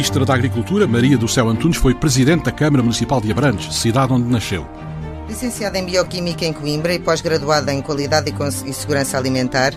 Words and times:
Ministra 0.00 0.24
da 0.24 0.32
Agricultura, 0.32 0.86
Maria 0.86 1.18
do 1.18 1.28
Céu 1.28 1.46
Antunes, 1.46 1.76
foi 1.76 1.94
Presidente 1.94 2.44
da 2.44 2.50
Câmara 2.50 2.82
Municipal 2.82 3.20
de 3.20 3.30
Abrantes, 3.30 3.76
cidade 3.76 4.10
onde 4.10 4.30
nasceu. 4.30 4.66
Licenciada 5.28 5.76
em 5.76 5.84
Bioquímica 5.84 6.42
em 6.46 6.54
Coimbra 6.54 6.94
e 6.94 6.98
pós-graduada 6.98 7.70
em 7.70 7.82
Qualidade 7.82 8.32
e 8.64 8.72
Segurança 8.72 9.18
Alimentar, 9.18 9.74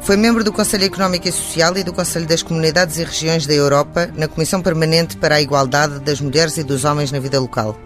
foi 0.00 0.16
membro 0.16 0.44
do 0.44 0.52
Conselho 0.52 0.84
Económico 0.84 1.26
e 1.26 1.32
Social 1.32 1.76
e 1.76 1.82
do 1.82 1.92
Conselho 1.92 2.24
das 2.24 2.40
Comunidades 2.40 2.98
e 2.98 3.04
Regiões 3.04 3.48
da 3.48 3.52
Europa 3.52 4.08
na 4.14 4.28
Comissão 4.28 4.62
Permanente 4.62 5.16
para 5.16 5.34
a 5.34 5.42
Igualdade 5.42 5.98
das 5.98 6.20
Mulheres 6.20 6.56
e 6.56 6.62
dos 6.62 6.84
Homens 6.84 7.10
na 7.10 7.18
Vida 7.18 7.40
Local. 7.40 7.76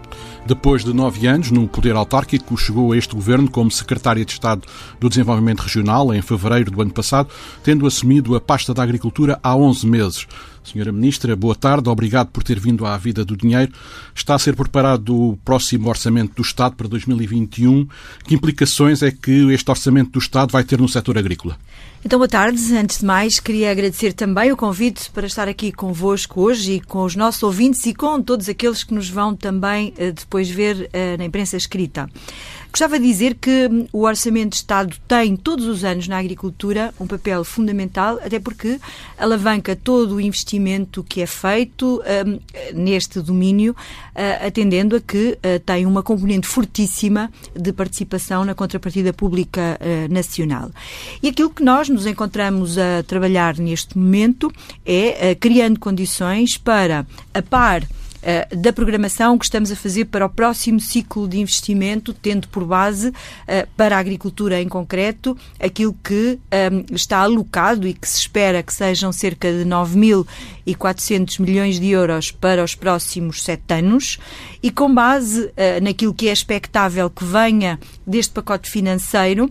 Depois 0.45 0.83
de 0.83 0.93
nove 0.93 1.27
anos 1.27 1.51
no 1.51 1.67
poder 1.67 1.95
autárquico, 1.95 2.57
chegou 2.57 2.91
a 2.91 2.97
este 2.97 3.13
governo 3.13 3.49
como 3.49 3.69
secretária 3.69 4.25
de 4.25 4.31
Estado 4.31 4.63
do 4.99 5.09
Desenvolvimento 5.09 5.61
Regional 5.61 6.13
em 6.13 6.21
fevereiro 6.21 6.71
do 6.71 6.81
ano 6.81 6.91
passado, 6.91 7.29
tendo 7.63 7.85
assumido 7.85 8.35
a 8.35 8.41
pasta 8.41 8.73
da 8.73 8.81
Agricultura 8.81 9.39
há 9.43 9.55
11 9.55 9.85
meses. 9.85 10.27
Senhora 10.63 10.91
Ministra, 10.91 11.35
boa 11.35 11.55
tarde, 11.55 11.89
obrigado 11.89 12.27
por 12.27 12.43
ter 12.43 12.59
vindo 12.59 12.85
à 12.85 12.97
Vida 12.97 13.25
do 13.25 13.35
Dinheiro. 13.35 13.71
Está 14.13 14.35
a 14.35 14.39
ser 14.39 14.55
preparado 14.55 15.15
o 15.15 15.37
próximo 15.37 15.89
Orçamento 15.89 16.35
do 16.35 16.41
Estado 16.41 16.75
para 16.75 16.87
2021. 16.87 17.87
Que 18.23 18.35
implicações 18.35 19.01
é 19.01 19.11
que 19.11 19.51
este 19.51 19.69
Orçamento 19.69 20.11
do 20.11 20.19
Estado 20.19 20.51
vai 20.51 20.63
ter 20.63 20.79
no 20.79 20.87
setor 20.87 21.17
agrícola? 21.17 21.57
Então, 22.03 22.17
boa 22.17 22.29
tarde. 22.29 22.77
Antes 22.77 22.99
de 22.99 23.05
mais, 23.05 23.41
queria 23.41 23.71
agradecer 23.71 24.13
também 24.13 24.53
o 24.53 24.57
convite 24.57 25.11
para 25.11 25.27
estar 25.27 25.49
aqui 25.49 25.69
convosco 25.69 26.39
hoje 26.39 26.75
e 26.75 26.79
com 26.79 27.03
os 27.03 27.13
nossos 27.13 27.43
ouvintes 27.43 27.85
e 27.85 27.93
com 27.93 28.21
todos 28.21 28.47
aqueles 28.47 28.85
que 28.85 28.93
nos 28.93 29.09
vão 29.09 29.35
também 29.35 29.93
uh, 29.99 30.13
depois 30.13 30.49
ver 30.49 30.89
uh, 30.93 31.17
na 31.17 31.25
imprensa 31.25 31.57
escrita. 31.57 32.09
Gostava 32.71 32.99
de 32.99 33.05
dizer 33.05 33.35
que 33.35 33.67
hum, 33.69 33.87
o 33.91 34.03
Orçamento 34.03 34.51
de 34.51 34.57
Estado 34.57 34.95
tem, 35.07 35.35
todos 35.35 35.65
os 35.65 35.83
anos, 35.83 36.07
na 36.07 36.19
agricultura, 36.19 36.93
um 36.99 37.07
papel 37.07 37.43
fundamental, 37.43 38.19
até 38.23 38.39
porque 38.39 38.79
alavanca 39.17 39.75
todo 39.75 40.15
o 40.15 40.21
investimento 40.21 41.03
que 41.03 41.21
é 41.21 41.25
feito 41.25 42.01
um, 42.25 42.39
neste 42.73 43.19
domínio, 43.21 43.71
uh, 43.71 44.47
atendendo 44.47 44.95
a 44.95 45.01
que 45.01 45.31
uh, 45.31 45.59
tem 45.65 45.85
uma 45.85 46.03
componente 46.03 46.47
fortíssima 46.47 47.31
de 47.55 47.73
participação 47.73 48.45
na 48.45 48.53
contrapartida 48.53 49.11
pública 49.11 49.79
uh, 49.81 50.13
nacional. 50.13 50.69
E 51.23 51.27
aquilo 51.27 51.49
que 51.49 51.63
nós 51.63 51.89
nos 51.89 52.05
encontramos 52.05 52.77
a 52.77 53.03
trabalhar 53.03 53.57
neste 53.57 53.97
momento 53.97 54.51
é 54.85 55.33
criando 55.35 55.79
condições 55.79 56.57
para, 56.57 57.05
a 57.33 57.41
par 57.41 57.83
eh, 58.21 58.47
da 58.55 58.73
programação 58.73 59.37
que 59.37 59.45
estamos 59.45 59.71
a 59.71 59.75
fazer 59.75 60.05
para 60.05 60.25
o 60.25 60.29
próximo 60.29 60.79
ciclo 60.79 61.27
de 61.27 61.39
investimento, 61.39 62.13
tendo 62.13 62.47
por 62.47 62.65
base 62.65 63.13
eh, 63.47 63.67
para 63.77 63.95
a 63.95 63.99
agricultura 63.99 64.61
em 64.61 64.67
concreto 64.67 65.37
aquilo 65.59 65.95
que 66.03 66.39
eh, 66.51 66.69
está 66.91 67.19
alocado 67.19 67.87
e 67.87 67.93
que 67.93 68.07
se 68.07 68.19
espera 68.19 68.61
que 68.61 68.73
sejam 68.73 69.11
cerca 69.11 69.51
de 69.51 69.65
9.400 70.73 71.39
milhões 71.39 71.79
de 71.79 71.89
euros 71.89 72.31
para 72.31 72.63
os 72.63 72.75
próximos 72.75 73.43
sete 73.43 73.73
anos 73.73 74.17
e 74.61 74.71
com 74.71 74.93
base 74.93 75.51
naquilo 75.81 76.13
que 76.13 76.27
é 76.27 76.31
expectável 76.31 77.09
que 77.09 77.23
venha 77.23 77.79
deste 78.05 78.33
pacote 78.33 78.69
financeiro, 78.69 79.49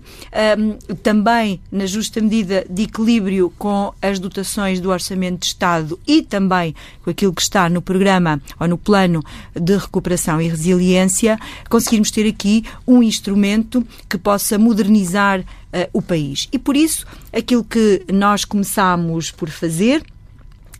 também 1.03 1.61
na 1.71 1.87
justa 1.87 2.21
medida 2.21 2.65
de 2.69 2.83
equilíbrio 2.83 3.53
com 3.59 3.93
as 4.03 4.19
dotações 4.19 4.81
do 4.81 4.91
Orçamento 4.91 5.41
de 5.41 5.47
Estado 5.47 5.99
e 6.07 6.23
também 6.23 6.75
com 7.03 7.11
aquilo 7.11 7.33
que 7.33 7.43
está 7.43 7.69
no 7.69 7.81
programa 7.81 8.41
ou 8.61 8.69
no 8.69 8.77
plano 8.77 9.23
de 9.55 9.77
recuperação 9.77 10.41
e 10.41 10.49
resiliência, 10.49 11.39
conseguirmos 11.69 12.11
ter 12.11 12.29
aqui 12.29 12.65
um 12.87 13.03
instrumento 13.03 13.87
que 14.09 14.19
possa 14.19 14.59
modernizar 14.59 15.41
uh, 15.41 15.45
o 15.93 16.03
país. 16.03 16.49
E 16.53 16.59
por 16.59 16.77
isso, 16.77 17.07
aquilo 17.33 17.65
que 17.65 18.05
nós 18.13 18.45
começámos 18.45 19.31
por 19.31 19.49
fazer 19.49 20.05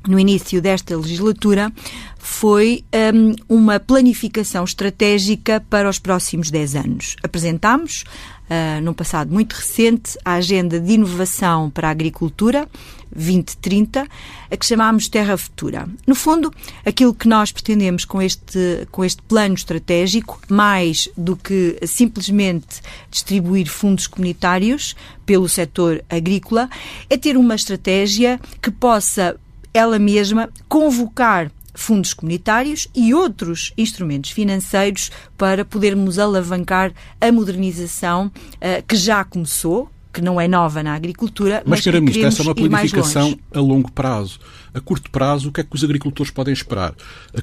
no 0.07 0.19
início 0.19 0.61
desta 0.61 0.97
legislatura 0.97 1.73
foi 2.19 2.85
um, 3.15 3.57
uma 3.57 3.81
planificação 3.81 4.65
estratégica 4.65 5.65
para 5.69 5.89
os 5.89 5.99
próximos 5.99 6.51
10 6.51 6.77
anos. 6.77 7.17
Apresentámos, 7.23 8.05
uh, 8.49 8.81
num 8.83 8.93
passado 8.93 9.33
muito 9.33 9.55
recente, 9.55 10.19
a 10.25 10.35
Agenda 10.35 10.79
de 10.79 10.93
Inovação 10.93 11.71
para 11.71 11.89
a 11.89 11.91
Agricultura 11.91 12.69
2030, 13.15 14.07
a 14.51 14.57
que 14.57 14.67
chamámos 14.67 15.09
Terra 15.09 15.37
Futura. 15.37 15.89
No 16.07 16.15
fundo, 16.15 16.53
aquilo 16.85 17.15
que 17.15 17.29
nós 17.29 17.51
pretendemos 17.51 18.05
com 18.05 18.21
este, 18.21 18.87
com 18.91 19.05
este 19.05 19.23
plano 19.23 19.55
estratégico, 19.55 20.41
mais 20.49 21.09
do 21.17 21.37
que 21.37 21.79
simplesmente 21.87 22.81
distribuir 23.11 23.69
fundos 23.69 24.07
comunitários 24.07 24.95
pelo 25.25 25.49
setor 25.49 26.05
agrícola, 26.09 26.69
é 27.09 27.17
ter 27.17 27.37
uma 27.37 27.55
estratégia 27.55 28.41
que 28.63 28.71
possa 28.71 29.37
ela 29.79 29.99
mesma 29.99 30.51
convocar 30.69 31.51
fundos 31.73 32.13
comunitários 32.13 32.89
e 32.95 33.15
outros 33.15 33.73
instrumentos 33.79 34.33
financeiros 34.33 35.13
para 35.37 35.65
podermos 35.65 36.19
alavancar 36.19 36.93
a 37.21 37.31
modernização 37.31 38.27
uh, 38.27 38.83
que 38.87 38.97
já 38.97 39.23
começou, 39.23 39.89
que 40.13 40.21
não 40.21 40.41
é 40.41 40.49
nova 40.49 40.83
na 40.83 40.95
agricultura, 40.95 41.63
mas, 41.65 41.85
mas 41.85 41.95
que 41.95 42.01
Ministro, 42.01 42.27
essa 42.27 42.43
é 42.43 42.45
uma 42.45 42.55
planificação 42.55 43.39
a 43.55 43.61
longo 43.61 43.93
prazo. 43.93 44.41
A 44.75 44.81
curto 44.81 45.09
prazo, 45.11 45.49
o 45.49 45.53
que 45.53 45.61
é 45.61 45.65
que 45.65 45.75
os 45.75 45.85
agricultores 45.85 46.33
podem 46.33 46.53
esperar? 46.53 46.95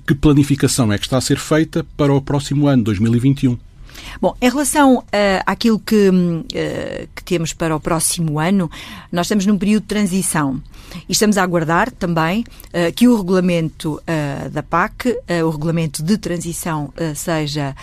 Que 0.06 0.14
planificação 0.14 0.92
é 0.92 0.98
que 0.98 1.06
está 1.06 1.18
a 1.18 1.22
ser 1.22 1.38
feita 1.38 1.86
para 1.96 2.14
o 2.14 2.22
próximo 2.22 2.68
ano, 2.68 2.84
2021? 2.84 3.58
Bom, 4.22 4.36
em 4.42 4.50
relação 4.50 4.98
uh, 4.98 5.04
àquilo 5.46 5.80
que, 5.80 6.10
uh, 6.10 7.08
que 7.16 7.24
temos 7.24 7.54
para 7.54 7.76
o 7.76 7.80
próximo 7.80 8.40
ano, 8.40 8.70
nós 9.12 9.26
estamos 9.26 9.46
num 9.46 9.58
período 9.58 9.84
de 9.84 9.88
transição. 9.88 10.62
E 11.10 11.12
estamos 11.12 11.38
a 11.38 11.44
aguardar 11.44 11.92
também 11.92 12.42
uh, 12.42 12.94
que 12.96 13.08
o 13.08 13.16
regulamento 13.18 14.02
da 14.52 14.64
PAC, 14.64 15.18
o 15.44 15.50
regulamento 15.50 16.02
de 16.04 16.18
transição, 16.18 16.94
seja 17.16 17.76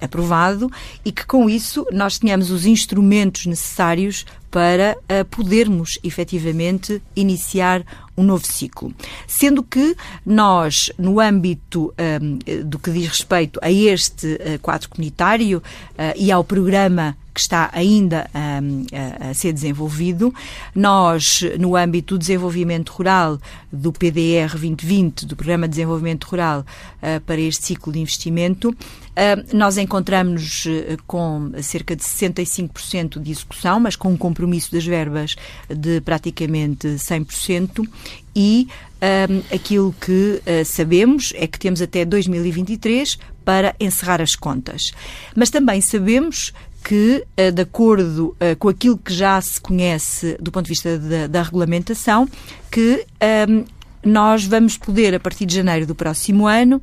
aprovado 0.00 0.70
e 1.04 1.12
que 1.12 1.24
com 1.24 1.48
isso 1.48 1.86
nós 1.92 2.18
tenhamos 2.18 2.50
os 2.50 2.66
instrumentos 2.66 3.46
necessários 3.46 4.26
para 4.52 4.96
uh, 4.98 5.24
podermos 5.24 5.98
efetivamente 6.04 7.02
iniciar 7.16 7.82
um 8.14 8.22
novo 8.22 8.46
ciclo. 8.46 8.94
Sendo 9.26 9.62
que 9.62 9.96
nós, 10.24 10.92
no 10.98 11.18
âmbito 11.18 11.94
um, 12.20 12.38
do 12.66 12.78
que 12.78 12.90
diz 12.90 13.08
respeito 13.08 13.58
a 13.62 13.72
este 13.72 14.34
uh, 14.34 14.58
quadro 14.60 14.90
comunitário 14.90 15.58
uh, 15.58 16.12
e 16.14 16.30
ao 16.30 16.44
programa 16.44 17.16
que 17.32 17.40
está 17.40 17.70
ainda 17.72 18.28
um, 18.34 18.84
a, 18.92 19.30
a, 19.30 19.34
ser 19.34 19.52
desenvolvido. 19.52 20.34
Nós, 20.74 21.42
no 21.58 21.76
âmbito 21.76 22.14
do 22.14 22.18
desenvolvimento 22.18 22.90
rural, 22.90 23.38
do 23.72 23.92
PDR 23.92 24.50
2020, 24.50 25.26
do 25.26 25.36
Programa 25.36 25.66
de 25.66 25.72
Desenvolvimento 25.72 26.24
Rural, 26.24 26.60
uh, 26.60 27.20
para 27.22 27.40
este 27.40 27.64
ciclo 27.64 27.92
de 27.92 28.00
investimento, 28.00 28.70
uh, 28.70 29.56
nós 29.56 29.78
encontramos 29.78 30.66
uh, 30.66 31.02
com 31.06 31.52
cerca 31.62 31.96
de 31.96 32.02
65% 32.02 33.20
de 33.20 33.30
execução, 33.30 33.80
mas 33.80 33.96
com 33.96 34.10
um 34.12 34.16
compromisso 34.16 34.70
das 34.72 34.84
verbas 34.84 35.36
de 35.68 36.00
praticamente 36.02 36.86
100% 36.86 37.88
e 38.34 38.68
um, 39.02 39.54
aquilo 39.54 39.94
que 40.00 40.40
uh, 40.40 40.64
sabemos 40.64 41.32
é 41.36 41.46
que 41.46 41.58
temos 41.58 41.82
até 41.82 42.04
2023 42.04 43.18
para 43.44 43.74
encerrar 43.80 44.20
as 44.20 44.36
contas. 44.36 44.92
Mas 45.34 45.50
também 45.50 45.80
sabemos 45.80 46.52
que, 46.82 47.24
uh, 47.38 47.52
de 47.52 47.62
acordo 47.62 48.36
uh, 48.40 48.56
com 48.58 48.68
aquilo 48.68 48.98
que 48.98 49.12
já 49.12 49.40
se 49.40 49.60
conhece 49.60 50.36
do 50.40 50.50
ponto 50.50 50.64
de 50.64 50.70
vista 50.70 50.98
da, 50.98 51.26
da 51.26 51.42
regulamentação, 51.42 52.28
que 52.70 53.06
um, 53.48 53.64
nós 54.04 54.44
vamos 54.44 54.76
poder, 54.76 55.14
a 55.14 55.20
partir 55.20 55.46
de 55.46 55.54
janeiro 55.54 55.86
do 55.86 55.94
próximo 55.94 56.46
ano, 56.46 56.82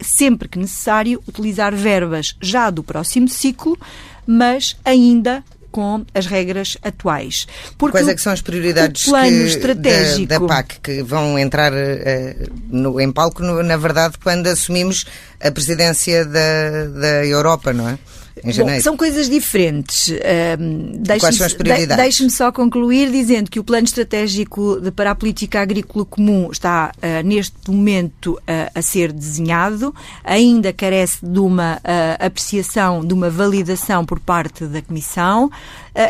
sempre 0.00 0.48
que 0.48 0.58
necessário, 0.58 1.20
utilizar 1.26 1.74
verbas 1.74 2.36
já 2.40 2.70
do 2.70 2.84
próximo 2.84 3.28
ciclo, 3.28 3.76
mas 4.24 4.76
ainda 4.84 5.42
com 5.74 6.06
as 6.14 6.26
regras 6.26 6.78
atuais. 6.84 7.48
Porque 7.76 7.98
Quais 7.98 8.06
é 8.06 8.14
que 8.14 8.20
são 8.20 8.32
as 8.32 8.40
prioridades 8.40 9.06
plano 9.06 9.28
que, 9.28 9.46
estratégico... 9.46 10.26
da, 10.28 10.38
da, 10.38 10.46
PAC 10.46 10.78
que 10.80 11.02
vão 11.02 11.36
entrar 11.36 11.72
uh, 11.72 12.52
no, 12.70 13.00
em 13.00 13.10
palco, 13.10 13.42
no, 13.42 13.60
na 13.60 13.76
verdade, 13.76 14.16
quando 14.22 14.46
assumimos 14.46 15.04
a 15.42 15.50
presidência 15.50 16.24
da, 16.24 16.86
da 16.94 17.26
Europa, 17.26 17.72
não 17.72 17.88
é? 17.88 17.98
Em 18.42 18.52
janeiro. 18.52 18.78
Bom, 18.78 18.82
são 18.82 18.96
coisas 18.96 19.28
diferentes. 19.28 20.10
Um, 20.58 21.02
Quais 21.18 21.36
são 21.36 21.46
as 21.46 21.52
prioridades? 21.52 21.96
Deixe-me 21.96 22.30
só 22.30 22.50
concluir 22.50 23.10
dizendo 23.10 23.50
que 23.50 23.60
o 23.60 23.64
Plano 23.64 23.84
Estratégico 23.84 24.80
de, 24.80 24.90
para 24.90 25.12
a 25.12 25.14
Política 25.14 25.60
Agrícola 25.60 26.04
Comum 26.04 26.50
está, 26.50 26.92
uh, 26.96 27.26
neste 27.26 27.70
momento, 27.70 28.32
uh, 28.32 28.70
a 28.74 28.82
ser 28.82 29.12
desenhado, 29.12 29.94
ainda 30.24 30.72
carece 30.72 31.24
de 31.24 31.38
uma 31.38 31.76
uh, 31.76 32.26
apreciação, 32.26 33.04
de 33.04 33.14
uma 33.14 33.30
validação 33.30 34.04
por 34.04 34.18
parte 34.18 34.64
da 34.66 34.82
Comissão, 34.82 35.50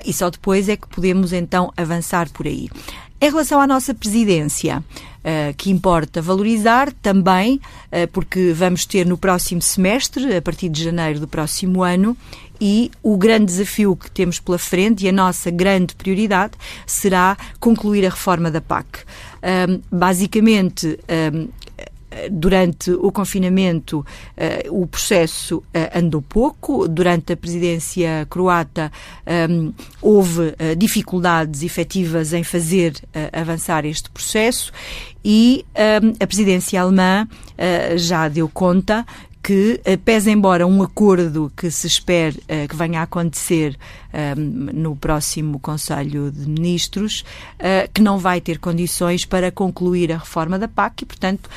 e 0.07 0.15
só 0.15 0.31
depois 0.31 0.69
é 0.69 0.77
que 0.77 0.89
podemos, 0.89 1.33
então, 1.33 1.71
avançar 1.77 2.31
por 2.31 2.47
aí. 2.47 2.71
Em 3.21 3.31
relação 3.31 3.61
à 3.61 3.67
nossa 3.67 3.93
presidência, 3.93 4.83
que 5.57 5.71
importa 5.71 6.21
valorizar 6.21 6.93
também, 6.93 7.57
uh, 7.57 8.07
porque 8.13 8.53
vamos 8.53 8.85
ter 8.85 9.07
no 9.07 9.17
próximo 9.17 9.63
semestre, 9.63 10.37
a 10.37 10.43
partir 10.43 10.69
de 10.69 10.85
janeiro 10.85 11.21
do 11.21 11.29
próximo 11.29 11.83
ano, 11.83 12.17
e 12.61 12.91
o 13.03 13.17
grande 13.17 13.47
desafio 13.47 13.97
que 13.97 14.11
temos 14.11 14.39
pela 14.39 14.59
frente 14.59 15.05
e 15.05 15.09
a 15.09 15.13
nossa 15.13 15.51
grande 15.51 15.95
prioridade 15.95 16.53
será 16.87 17.37
concluir 17.59 18.07
a 18.07 18.11
reforma 18.11 18.51
da 18.51 18.61
PAC. 18.61 19.01
Um, 19.43 19.81
basicamente, 19.91 20.99
um, 21.33 21.49
durante 22.31 22.91
o 22.91 23.11
confinamento 23.13 24.01
uh, 24.01 24.83
o 24.83 24.87
processo 24.87 25.59
uh, 25.59 25.99
andou 25.99 26.23
pouco. 26.23 26.89
Durante 26.89 27.33
a 27.33 27.37
presidência 27.37 28.27
croata 28.29 28.91
houve 30.01 30.55
dificuldades 30.77 31.63
efetivas 31.63 32.33
em 32.33 32.43
fazer 32.43 32.95
avançar 33.33 33.85
este 33.85 34.11
processo 34.11 34.73
e 35.25 35.65
a 36.21 36.27
presidência 36.27 36.81
alemã 36.81 37.27
já 37.97 38.29
deu 38.29 38.49
conta 38.49 39.05
que, 39.45 39.79
eh, 39.85 39.99
pese 39.99 40.31
embora 40.31 40.67
um 40.67 40.83
acordo 40.83 41.53
que 41.55 41.71
se 41.71 41.87
espere 41.87 42.39
uh, 42.39 42.67
que 42.67 42.75
venha 42.75 43.01
a 43.01 43.03
acontecer 43.03 43.77
uh, 44.15 44.41
no 44.41 44.95
próximo 44.95 45.59
Conselho 45.59 46.31
de 46.31 46.49
Ministros, 46.49 47.25
uh, 47.59 47.91
que 47.93 48.01
não 48.01 48.19
vai 48.19 48.41
ter 48.41 48.59
condições 48.59 49.25
para 49.25 49.51
concluir 49.51 50.13
a 50.13 50.19
reforma 50.19 50.59
da 50.59 50.69
PAC 50.69 51.03
e, 51.03 51.07
portanto, 51.07 51.51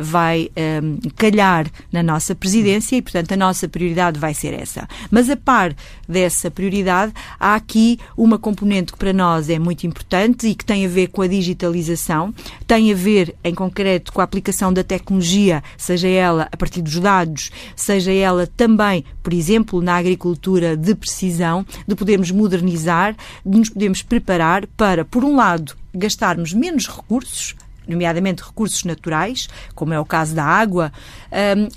vai 0.00 0.50
um, 0.82 0.98
calhar 1.14 1.70
na 1.92 2.02
nossa 2.02 2.34
presidência 2.34 2.96
e, 2.96 3.02
portanto, 3.02 3.32
a 3.32 3.36
nossa 3.36 3.68
prioridade 3.68 4.18
vai 4.18 4.34
ser 4.34 4.52
essa. 4.52 4.88
Mas, 5.10 5.30
a 5.30 5.36
par 5.36 5.74
dessa 6.08 6.50
prioridade, 6.50 7.12
há 7.38 7.54
aqui 7.54 7.98
uma 8.16 8.38
componente 8.38 8.92
que 8.92 8.98
para 8.98 9.12
nós 9.12 9.48
é 9.48 9.58
muito 9.58 9.86
importante 9.86 10.48
e 10.48 10.54
que 10.54 10.64
tem 10.64 10.84
a 10.84 10.88
ver 10.88 11.08
com 11.08 11.22
a 11.22 11.28
digitalização, 11.28 12.34
tem 12.66 12.90
a 12.90 12.94
ver, 12.94 13.36
em 13.44 13.54
concreto, 13.54 14.12
com 14.12 14.20
a 14.20 14.24
aplicação 14.24 14.72
da 14.72 14.82
tecnologia, 14.82 15.62
seja 15.76 16.08
ela 16.08 16.48
a 16.50 16.56
partir 16.56 16.82
dos 16.82 16.98
dados 16.98 17.50
seja 17.76 18.12
ela 18.12 18.46
também, 18.46 19.04
por 19.22 19.32
exemplo, 19.32 19.80
na 19.80 19.96
agricultura 19.96 20.76
de 20.76 20.94
precisão, 20.94 21.64
podermos 21.98 22.30
modernizar, 22.30 23.16
de 23.44 23.58
nos 23.58 23.68
podermos 23.68 24.02
preparar 24.02 24.66
para, 24.68 25.04
por 25.04 25.24
um 25.24 25.36
lado, 25.36 25.76
gastarmos 25.94 26.52
menos 26.52 26.86
recursos, 26.86 27.56
nomeadamente 27.86 28.42
recursos 28.42 28.84
naturais, 28.84 29.48
como 29.74 29.94
é 29.94 29.98
o 30.00 30.04
caso 30.04 30.34
da 30.34 30.44
água, 30.44 30.92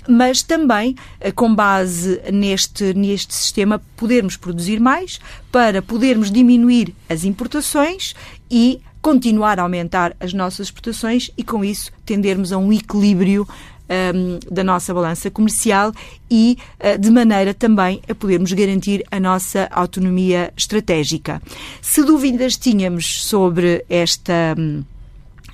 mas 0.06 0.42
também, 0.42 0.94
eh, 1.18 1.32
com 1.32 1.54
base 1.54 2.20
neste, 2.30 2.92
neste 2.92 3.34
sistema, 3.34 3.80
podermos 3.96 4.36
produzir 4.36 4.78
mais 4.78 5.18
para 5.50 5.80
podermos 5.80 6.30
diminuir 6.30 6.94
as 7.08 7.24
importações 7.24 8.14
e 8.50 8.80
continuar 9.00 9.58
a 9.58 9.62
aumentar 9.62 10.14
as 10.20 10.32
nossas 10.32 10.68
exportações 10.68 11.30
e, 11.36 11.42
com 11.42 11.64
isso, 11.64 11.90
tendermos 12.06 12.52
a 12.52 12.58
um 12.58 12.72
equilíbrio 12.72 13.48
um, 13.88 14.38
da 14.50 14.64
nossa 14.64 14.92
balança 14.92 15.30
comercial 15.30 15.92
e 16.30 16.56
uh, 16.80 16.98
de 16.98 17.10
maneira 17.10 17.52
também 17.54 18.00
a 18.08 18.14
podermos 18.14 18.52
garantir 18.52 19.04
a 19.10 19.18
nossa 19.20 19.68
autonomia 19.70 20.52
estratégica. 20.56 21.42
Se 21.80 22.02
dúvidas 22.02 22.56
tínhamos 22.56 23.24
sobre 23.24 23.84
esta. 23.88 24.56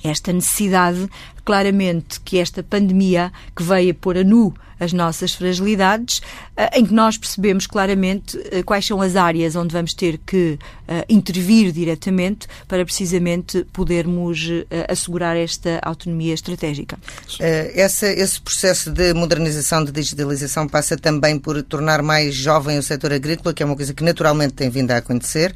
Esta 0.01 0.31
necessidade, 0.31 1.09
claramente 1.43 2.21
que 2.21 2.37
esta 2.37 2.63
pandemia 2.63 3.33
que 3.53 3.61
veio 3.61 3.91
a 3.91 3.93
pôr 3.93 4.17
a 4.17 4.23
nu 4.23 4.53
as 4.79 4.93
nossas 4.93 5.33
fragilidades, 5.33 6.21
eh, 6.55 6.79
em 6.79 6.85
que 6.85 6.93
nós 6.93 7.17
percebemos 7.17 7.67
claramente 7.67 8.39
eh, 8.51 8.63
quais 8.63 8.85
são 8.85 9.01
as 9.01 9.15
áreas 9.15 9.55
onde 9.55 9.73
vamos 9.73 9.93
ter 9.93 10.17
que 10.25 10.57
eh, 10.87 11.05
intervir 11.09 11.71
diretamente 11.71 12.47
para 12.67 12.85
precisamente 12.85 13.65
podermos 13.73 14.49
assegurar 14.87 15.35
esta 15.35 15.79
autonomia 15.83 16.33
estratégica. 16.33 16.97
Essa, 17.39 18.07
esse 18.07 18.39
processo 18.39 18.91
de 18.91 19.13
modernização, 19.13 19.83
de 19.83 19.91
digitalização, 19.91 20.67
passa 20.67 20.97
também 20.97 21.37
por 21.37 21.61
tornar 21.63 22.01
mais 22.01 22.35
jovem 22.35 22.77
o 22.77 22.83
setor 22.83 23.13
agrícola, 23.13 23.53
que 23.53 23.63
é 23.63 23.65
uma 23.65 23.75
coisa 23.75 23.93
que 23.93 24.03
naturalmente 24.03 24.53
tem 24.53 24.69
vindo 24.69 24.91
a 24.91 24.97
acontecer, 24.97 25.53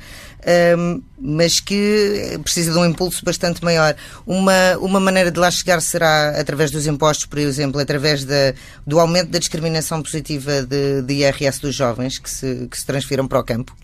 mas 1.19 1.59
que 1.59 2.39
precisa 2.43 2.71
de 2.71 2.77
um 2.77 2.85
impulso 2.85 3.23
bastante 3.23 3.63
maior. 3.63 3.95
Uma, 4.25 4.77
uma 4.79 4.99
maneira 4.99 5.31
de 5.31 5.39
lá 5.39 5.49
chegar 5.49 5.81
será 5.81 6.39
através 6.39 6.71
dos 6.71 6.87
impostos, 6.87 7.25
por 7.25 7.39
exemplo, 7.39 7.79
através 7.79 8.23
da, 8.25 8.53
do 8.85 8.99
aumento 8.99 9.29
da 9.29 9.39
discriminação 9.39 10.01
positiva 10.01 10.61
de, 10.63 11.01
de 11.01 11.13
IRS 11.13 11.61
dos 11.61 11.75
jovens 11.75 12.19
que 12.19 12.29
se, 12.29 12.67
que 12.69 12.77
se 12.77 12.85
transfiram 12.85 13.27
para 13.27 13.39
o 13.39 13.43
campo? 13.43 13.75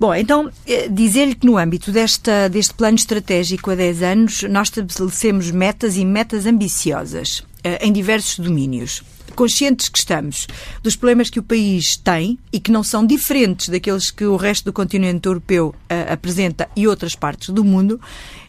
Bom, 0.00 0.14
então, 0.14 0.50
eh, 0.66 0.88
dizer-lhe 0.88 1.34
que 1.34 1.46
no 1.46 1.58
âmbito 1.58 1.92
desta, 1.92 2.48
deste 2.48 2.72
plano 2.72 2.96
estratégico 2.96 3.70
há 3.70 3.74
10 3.74 4.02
anos, 4.02 4.42
nós 4.44 4.68
estabelecemos 4.68 5.50
metas 5.50 5.96
e 5.98 6.06
metas 6.06 6.46
ambiciosas 6.46 7.44
eh, 7.62 7.86
em 7.86 7.92
diversos 7.92 8.38
domínios. 8.38 9.02
Conscientes 9.34 9.88
que 9.88 9.98
estamos 9.98 10.46
dos 10.82 10.96
problemas 10.96 11.30
que 11.30 11.38
o 11.38 11.42
país 11.42 11.96
tem 11.96 12.38
e 12.52 12.60
que 12.60 12.70
não 12.70 12.82
são 12.82 13.06
diferentes 13.06 13.68
daqueles 13.68 14.10
que 14.10 14.24
o 14.24 14.36
resto 14.36 14.66
do 14.66 14.72
continente 14.72 15.26
europeu 15.26 15.68
uh, 15.68 16.12
apresenta 16.12 16.68
e 16.76 16.86
outras 16.86 17.14
partes 17.14 17.50
do 17.50 17.64
mundo, 17.64 18.00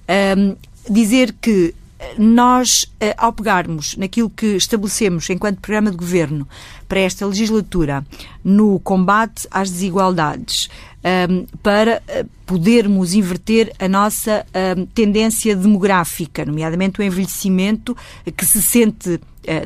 uh, 0.07 0.57
dizer 0.89 1.35
que 1.41 1.73
nós, 2.17 2.85
eh, 2.99 3.13
ao 3.17 3.31
pegarmos 3.31 3.95
naquilo 3.95 4.29
que 4.29 4.55
estabelecemos 4.55 5.29
enquanto 5.29 5.59
programa 5.59 5.91
de 5.91 5.97
governo 5.97 6.47
para 6.87 6.99
esta 6.99 7.25
legislatura 7.25 8.05
no 8.43 8.79
combate 8.79 9.47
às 9.51 9.69
desigualdades, 9.69 10.69
ehm, 11.03 11.45
para 11.61 12.01
eh, 12.07 12.25
podermos 12.45 13.13
inverter 13.13 13.71
a 13.79 13.87
nossa 13.87 14.45
ehm, 14.53 14.85
tendência 14.93 15.55
demográfica, 15.55 16.43
nomeadamente 16.43 16.99
o 16.99 17.03
envelhecimento 17.03 17.95
que 18.35 18.45
se 18.45 18.61
sente 18.61 19.13
eh, 19.13 19.19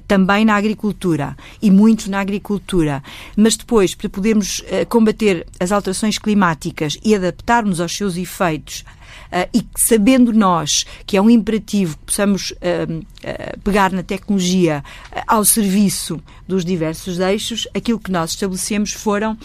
também 0.07 0.45
na 0.45 0.55
agricultura 0.55 1.35
e 1.61 1.69
muito 1.69 2.09
na 2.09 2.19
agricultura, 2.19 3.03
mas 3.35 3.55
depois 3.55 3.93
para 3.93 4.09
podermos 4.09 4.61
combater 4.89 5.45
as 5.59 5.71
alterações 5.71 6.17
climáticas 6.17 6.97
e 7.03 7.15
adaptarmos 7.15 7.79
aos 7.79 7.95
seus 7.95 8.17
efeitos 8.17 8.83
uh, 9.25 9.49
e 9.53 9.65
sabendo 9.75 10.33
nós 10.33 10.85
que 11.05 11.17
é 11.17 11.21
um 11.21 11.29
imperativo 11.29 11.97
que 11.97 12.05
possamos 12.05 12.51
uh, 12.51 12.55
uh, 12.93 13.59
pegar 13.63 13.91
na 13.91 14.03
tecnologia 14.03 14.83
ao 15.27 15.43
serviço 15.45 16.21
dos 16.47 16.63
diversos 16.63 17.19
eixos, 17.19 17.67
aquilo 17.73 17.99
que 17.99 18.11
nós 18.11 18.31
estabelecemos 18.31 18.93
foram 18.93 19.37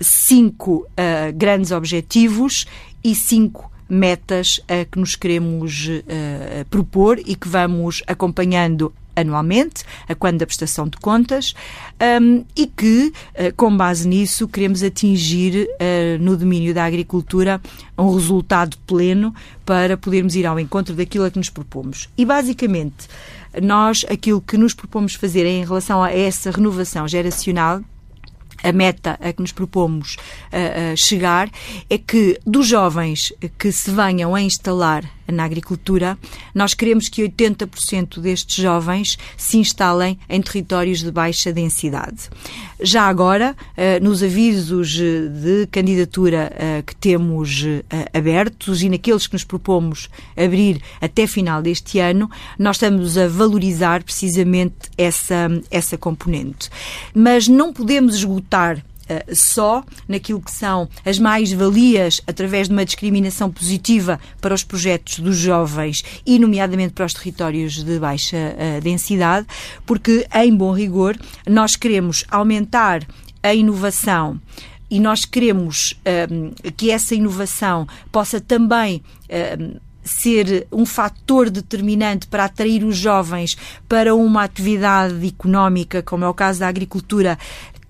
cinco 0.00 0.86
grandes 1.34 1.70
objetivos 1.70 2.66
e 3.04 3.14
cinco 3.14 3.69
metas 3.90 4.58
uh, 4.58 4.88
que 4.90 4.98
nos 4.98 5.16
queremos 5.16 5.88
uh, 5.88 6.64
propor 6.70 7.18
e 7.18 7.34
que 7.34 7.48
vamos 7.48 8.02
acompanhando 8.06 8.92
anualmente, 9.20 9.84
a 10.08 10.14
quando 10.14 10.38
da 10.38 10.46
prestação 10.46 10.88
de 10.88 10.96
contas, 10.98 11.54
um, 12.22 12.44
e 12.56 12.66
que, 12.66 13.12
uh, 13.34 13.54
com 13.56 13.76
base 13.76 14.08
nisso, 14.08 14.48
queremos 14.48 14.82
atingir 14.82 15.68
uh, 15.68 16.22
no 16.22 16.36
domínio 16.36 16.74
da 16.74 16.84
agricultura 16.84 17.60
um 17.98 18.14
resultado 18.14 18.76
pleno 18.86 19.34
para 19.64 19.96
podermos 19.96 20.34
ir 20.34 20.46
ao 20.46 20.58
encontro 20.58 20.94
daquilo 20.94 21.24
a 21.24 21.30
que 21.30 21.38
nos 21.38 21.50
propomos. 21.50 22.08
E, 22.16 22.24
basicamente, 22.24 23.08
nós 23.62 24.04
aquilo 24.08 24.40
que 24.40 24.56
nos 24.56 24.74
propomos 24.74 25.14
fazer 25.14 25.44
em 25.44 25.64
relação 25.64 26.02
a 26.02 26.12
essa 26.12 26.50
renovação 26.50 27.06
geracional 27.06 27.82
a 28.62 28.72
meta 28.72 29.18
a 29.20 29.32
que 29.32 29.40
nos 29.40 29.52
propomos 29.52 30.16
uh, 30.16 30.92
uh, 30.92 30.96
chegar 30.96 31.50
é 31.88 31.98
que 31.98 32.38
dos 32.46 32.66
jovens 32.66 33.32
que 33.58 33.72
se 33.72 33.90
venham 33.90 34.34
a 34.34 34.40
instalar 34.40 35.04
na 35.30 35.44
agricultura, 35.44 36.18
nós 36.54 36.74
queremos 36.74 37.08
que 37.08 37.22
80% 37.22 38.20
destes 38.20 38.56
jovens 38.56 39.18
se 39.36 39.58
instalem 39.58 40.18
em 40.28 40.40
territórios 40.40 41.00
de 41.00 41.10
baixa 41.10 41.52
densidade. 41.52 42.28
Já 42.80 43.02
agora, 43.02 43.56
uh, 43.76 44.02
nos 44.02 44.22
avisos 44.22 44.90
de 44.90 45.66
candidatura 45.70 46.52
que 46.86 46.94
temos 46.96 47.64
abertos 48.12 48.82
e 48.82 48.88
naqueles 48.88 49.26
que 49.26 49.34
nos 49.34 49.44
propomos 49.44 50.08
abrir 50.36 50.80
até 51.00 51.26
final 51.26 51.62
deste 51.62 51.98
ano, 51.98 52.30
nós 52.58 52.76
estamos 52.76 53.16
a 53.16 53.28
valorizar 53.28 54.02
precisamente 54.02 54.74
essa, 54.96 55.48
essa 55.70 55.96
componente. 55.96 56.70
Mas 57.14 57.48
não 57.48 57.72
podemos 57.72 58.14
esgotar 58.14 58.84
eh, 59.10 59.24
só 59.34 59.82
naquilo 60.06 60.40
que 60.40 60.52
são 60.52 60.88
as 61.04 61.18
mais-valias 61.18 62.20
através 62.28 62.68
de 62.68 62.74
uma 62.74 62.84
discriminação 62.84 63.50
positiva 63.50 64.20
para 64.40 64.54
os 64.54 64.62
projetos 64.62 65.18
dos 65.18 65.36
jovens 65.36 66.04
e, 66.24 66.38
nomeadamente, 66.38 66.92
para 66.92 67.06
os 67.06 67.12
territórios 67.12 67.82
de 67.82 67.98
baixa 67.98 68.36
uh, 68.36 68.80
densidade, 68.80 69.48
porque, 69.84 70.24
em 70.32 70.56
bom 70.56 70.72
rigor, 70.72 71.18
nós 71.44 71.74
queremos 71.74 72.24
aumentar 72.30 73.04
a 73.42 73.52
inovação 73.52 74.40
e 74.88 75.00
nós 75.00 75.24
queremos 75.24 75.98
um, 76.30 76.52
eh, 76.62 76.70
que 76.70 76.92
essa 76.92 77.12
inovação 77.12 77.88
possa 78.12 78.40
também. 78.40 79.02
Um, 79.58 79.90
ser 80.02 80.66
um 80.72 80.86
fator 80.86 81.50
determinante 81.50 82.26
para 82.26 82.44
atrair 82.44 82.84
os 82.84 82.96
jovens 82.96 83.56
para 83.88 84.14
uma 84.14 84.44
atividade 84.44 85.26
económica, 85.26 86.02
como 86.02 86.24
é 86.24 86.28
o 86.28 86.34
caso 86.34 86.60
da 86.60 86.68
agricultura, 86.68 87.38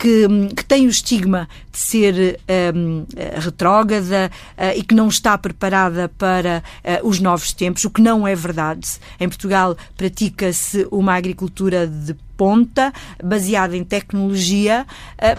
que, 0.01 0.27
que 0.57 0.65
tem 0.65 0.87
o 0.87 0.89
estigma 0.89 1.47
de 1.71 1.79
ser 1.79 2.41
um, 2.75 3.05
retrógrada 3.39 4.31
uh, 4.57 4.79
e 4.79 4.83
que 4.83 4.95
não 4.95 5.09
está 5.09 5.37
preparada 5.37 6.09
para 6.09 6.65
uh, 6.83 7.07
os 7.07 7.21
novos 7.21 7.53
tempos, 7.53 7.85
o 7.85 7.91
que 7.91 8.01
não 8.01 8.27
é 8.27 8.35
verdade. 8.35 8.89
Em 9.21 9.29
Portugal 9.29 9.77
pratica-se 9.99 10.89
uma 10.91 11.15
agricultura 11.15 11.87
de 11.87 12.17
ponta, 12.35 12.91
baseada 13.23 13.77
em 13.77 13.85
tecnologia, 13.85 14.87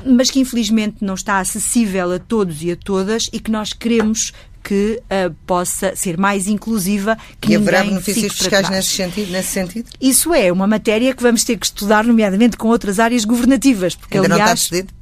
mas 0.06 0.30
que 0.30 0.39
infelizmente 0.39 0.98
não 1.01 1.15
está 1.15 1.39
acessível 1.39 2.12
a 2.12 2.20
todos 2.20 2.62
e 2.62 2.72
a 2.72 2.75
todas 2.75 3.27
e 3.34 3.39
que 3.39 3.50
nós 3.50 3.74
queremos 3.74 4.32
que 4.63 5.01
uh, 5.03 5.34
possa 5.46 5.96
ser 5.96 6.18
mais 6.18 6.48
inclusiva. 6.48 7.18
Que 7.39 7.53
e 7.53 7.56
haverá 7.56 7.84
benefícios 7.84 8.38
fiscais 8.38 8.70
nesse 8.70 8.89
sentido, 8.89 9.32
nesse 9.32 9.50
sentido? 9.50 9.89
Isso 10.00 10.34
é 10.34 10.51
uma 10.51 10.68
matéria 10.68 11.13
que 11.13 11.22
vamos 11.22 11.44
ter 11.44 11.58
que 11.58 11.65
estudar, 11.65 12.03
nomeadamente 12.03 12.58
com 12.58 12.68
outras 12.68 13.00
áreas 13.00 13.25
governativas. 13.25 13.96
Porque, 13.96 14.18
Ainda 14.18 14.34
aliás, 14.34 14.39
não 14.39 14.53
está 14.53 14.70
decidido? 14.75 15.01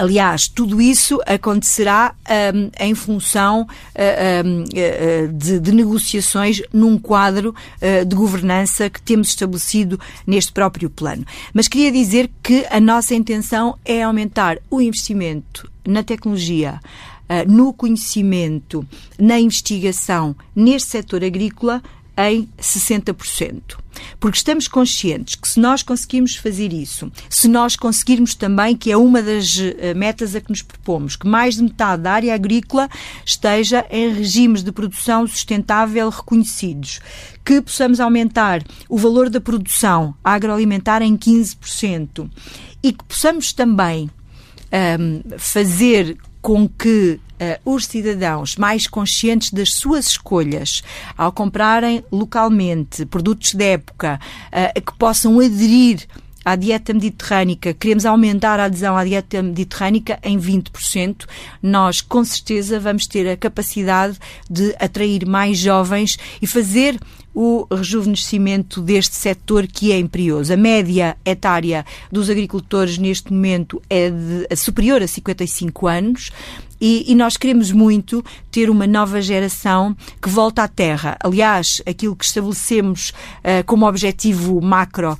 Aliás, 0.00 0.48
tudo 0.48 0.80
isso 0.80 1.20
acontecerá 1.26 2.14
um, 2.54 2.70
em 2.78 2.94
função 2.94 3.62
uh, 3.62 4.46
um, 4.46 4.62
uh, 4.62 5.32
de, 5.32 5.60
de, 5.60 5.72
negociações 5.72 6.62
num 6.72 6.98
quadro 6.98 7.54
uh, 7.82 8.04
de 8.06 8.16
governança 8.16 8.88
que 8.88 9.02
temos 9.02 9.28
estabelecido 9.28 10.00
neste 10.26 10.52
próprio 10.52 10.88
plano. 10.88 11.26
Mas 11.52 11.68
queria 11.68 11.92
dizer 11.92 12.30
que 12.42 12.64
a 12.70 12.80
nossa 12.80 13.14
intenção 13.14 13.76
é 13.84 14.02
aumentar 14.02 14.58
o 14.70 14.80
investimento 14.80 15.70
na 15.86 16.02
tecnologia, 16.02 16.80
no 17.46 17.72
conhecimento, 17.72 18.86
na 19.18 19.38
investigação 19.38 20.34
neste 20.54 20.90
setor 20.90 21.24
agrícola 21.24 21.82
em 22.28 22.48
60%. 22.58 23.78
Porque 24.18 24.36
estamos 24.36 24.68
conscientes 24.68 25.34
que 25.34 25.48
se 25.48 25.58
nós 25.58 25.82
conseguirmos 25.82 26.36
fazer 26.36 26.72
isso, 26.72 27.10
se 27.28 27.48
nós 27.48 27.76
conseguirmos 27.76 28.34
também, 28.34 28.76
que 28.76 28.90
é 28.90 28.96
uma 28.96 29.22
das 29.22 29.58
eh, 29.58 29.94
metas 29.94 30.34
a 30.34 30.40
que 30.40 30.50
nos 30.50 30.62
propomos, 30.62 31.16
que 31.16 31.26
mais 31.26 31.56
de 31.56 31.62
metade 31.62 32.02
da 32.02 32.12
área 32.12 32.34
agrícola 32.34 32.88
esteja 33.24 33.84
em 33.90 34.12
regimes 34.12 34.62
de 34.62 34.72
produção 34.72 35.26
sustentável 35.26 36.08
reconhecidos, 36.08 37.00
que 37.44 37.60
possamos 37.60 38.00
aumentar 38.00 38.62
o 38.88 38.96
valor 38.96 39.28
da 39.28 39.40
produção 39.40 40.14
agroalimentar 40.22 41.02
em 41.02 41.16
15% 41.16 42.30
e 42.82 42.92
que 42.92 43.04
possamos 43.04 43.52
também 43.52 44.04
um, 44.04 44.10
ehm, 44.72 45.22
fazer 45.38 46.16
com 46.40 46.68
que 46.68 47.20
uh, 47.40 47.74
os 47.74 47.86
cidadãos 47.86 48.56
mais 48.56 48.86
conscientes 48.86 49.50
das 49.50 49.72
suas 49.74 50.06
escolhas 50.06 50.82
ao 51.16 51.32
comprarem 51.32 52.04
localmente 52.10 53.04
produtos 53.06 53.54
de 53.54 53.64
época 53.64 54.20
uh, 54.46 54.80
que 54.80 54.96
possam 54.98 55.38
aderir 55.38 56.06
à 56.44 56.56
dieta 56.56 56.94
mediterrânica, 56.94 57.74
queremos 57.74 58.06
aumentar 58.06 58.58
a 58.58 58.64
adesão 58.64 58.96
à 58.96 59.04
dieta 59.04 59.42
mediterrânica 59.42 60.18
em 60.22 60.38
20%, 60.38 61.26
nós 61.62 62.00
com 62.00 62.24
certeza 62.24 62.80
vamos 62.80 63.06
ter 63.06 63.28
a 63.28 63.36
capacidade 63.36 64.18
de 64.48 64.74
atrair 64.80 65.26
mais 65.26 65.58
jovens 65.58 66.16
e 66.40 66.46
fazer 66.46 66.98
o 67.34 67.66
rejuvenescimento 67.70 68.80
deste 68.80 69.14
setor 69.14 69.66
que 69.66 69.92
é 69.92 69.98
imperioso. 69.98 70.52
A 70.52 70.56
média 70.56 71.16
etária 71.24 71.84
dos 72.10 72.28
agricultores 72.28 72.98
neste 72.98 73.32
momento 73.32 73.80
é 73.88 74.10
de, 74.10 74.46
é 74.50 74.56
superior 74.56 75.02
a 75.02 75.06
55 75.06 75.86
anos. 75.86 76.30
E, 76.80 77.12
e, 77.12 77.14
nós 77.14 77.36
queremos 77.36 77.70
muito 77.72 78.24
ter 78.50 78.70
uma 78.70 78.86
nova 78.86 79.20
geração 79.20 79.94
que 80.20 80.30
volta 80.30 80.62
à 80.62 80.68
terra. 80.68 81.16
Aliás, 81.22 81.82
aquilo 81.86 82.16
que 82.16 82.24
estabelecemos 82.24 83.10
uh, 83.10 83.64
como 83.66 83.86
objetivo 83.86 84.60
macro 84.62 85.12
uh, 85.12 85.18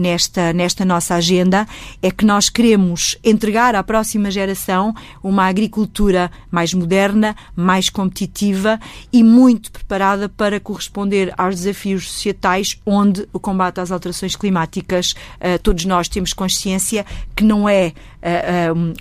nesta, 0.00 0.52
nesta 0.52 0.84
nossa 0.84 1.16
agenda 1.16 1.66
é 2.00 2.10
que 2.10 2.24
nós 2.24 2.48
queremos 2.48 3.18
entregar 3.24 3.74
à 3.74 3.82
próxima 3.82 4.30
geração 4.30 4.94
uma 5.22 5.46
agricultura 5.46 6.30
mais 6.50 6.72
moderna, 6.72 7.34
mais 7.56 7.90
competitiva 7.90 8.78
e 9.12 9.24
muito 9.24 9.72
preparada 9.72 10.28
para 10.28 10.60
corresponder 10.60 11.34
aos 11.36 11.56
desafios 11.56 12.10
societais 12.10 12.78
onde 12.86 13.28
o 13.32 13.40
combate 13.40 13.80
às 13.80 13.90
alterações 13.90 14.36
climáticas, 14.36 15.14
uh, 15.40 15.58
todos 15.62 15.84
nós 15.84 16.08
temos 16.08 16.32
consciência 16.32 17.04
que 17.34 17.42
não 17.42 17.68
é 17.68 17.92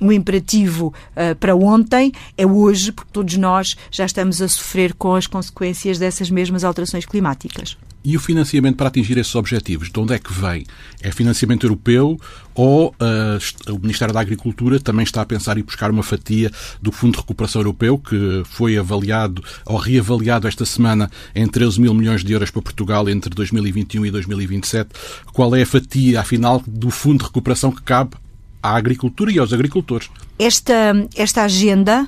um 0.01 0.11
imperativo 0.11 0.91
para 1.39 1.55
ontem 1.55 1.90
ontem, 1.91 2.11
é 2.37 2.45
hoje, 2.45 2.91
porque 2.91 3.11
todos 3.11 3.35
nós 3.35 3.75
já 3.91 4.05
estamos 4.05 4.41
a 4.41 4.47
sofrer 4.47 4.93
com 4.93 5.13
as 5.13 5.27
consequências 5.27 5.99
dessas 5.99 6.29
mesmas 6.29 6.63
alterações 6.63 7.05
climáticas. 7.05 7.77
E 8.03 8.17
o 8.17 8.19
financiamento 8.19 8.77
para 8.77 8.87
atingir 8.87 9.17
esses 9.19 9.35
objetivos, 9.35 9.91
de 9.91 9.99
onde 9.99 10.15
é 10.15 10.17
que 10.17 10.33
vem? 10.33 10.65
É 11.01 11.11
financiamento 11.11 11.65
europeu 11.65 12.19
ou 12.55 12.89
uh, 12.89 13.71
o 13.71 13.77
Ministério 13.77 14.11
da 14.11 14.19
Agricultura 14.19 14.79
também 14.79 15.03
está 15.03 15.21
a 15.21 15.25
pensar 15.25 15.55
em 15.57 15.61
buscar 15.61 15.91
uma 15.91 16.01
fatia 16.01 16.49
do 16.81 16.91
Fundo 16.91 17.11
de 17.11 17.19
Recuperação 17.19 17.61
Europeu, 17.61 17.99
que 17.99 18.41
foi 18.45 18.75
avaliado 18.75 19.43
ou 19.67 19.77
reavaliado 19.77 20.47
esta 20.47 20.65
semana 20.65 21.11
em 21.35 21.47
13 21.47 21.79
mil 21.79 21.93
milhões 21.93 22.23
de 22.23 22.33
euros 22.33 22.49
para 22.49 22.63
Portugal 22.63 23.07
entre 23.07 23.35
2021 23.35 24.07
e 24.07 24.11
2027? 24.11 24.89
Qual 25.31 25.55
é 25.55 25.61
a 25.61 25.65
fatia, 25.65 26.21
afinal, 26.21 26.63
do 26.65 26.89
Fundo 26.89 27.19
de 27.19 27.25
Recuperação 27.25 27.71
que 27.71 27.83
cabe 27.83 28.15
à 28.61 28.75
agricultura 28.75 29.31
e 29.31 29.39
aos 29.39 29.53
agricultores. 29.53 30.09
Esta, 30.37 31.07
esta 31.15 31.43
agenda 31.43 32.07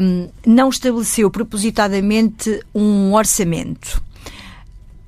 um, 0.00 0.28
não 0.46 0.68
estabeleceu 0.68 1.30
propositadamente 1.30 2.60
um 2.74 3.14
orçamento. 3.14 4.02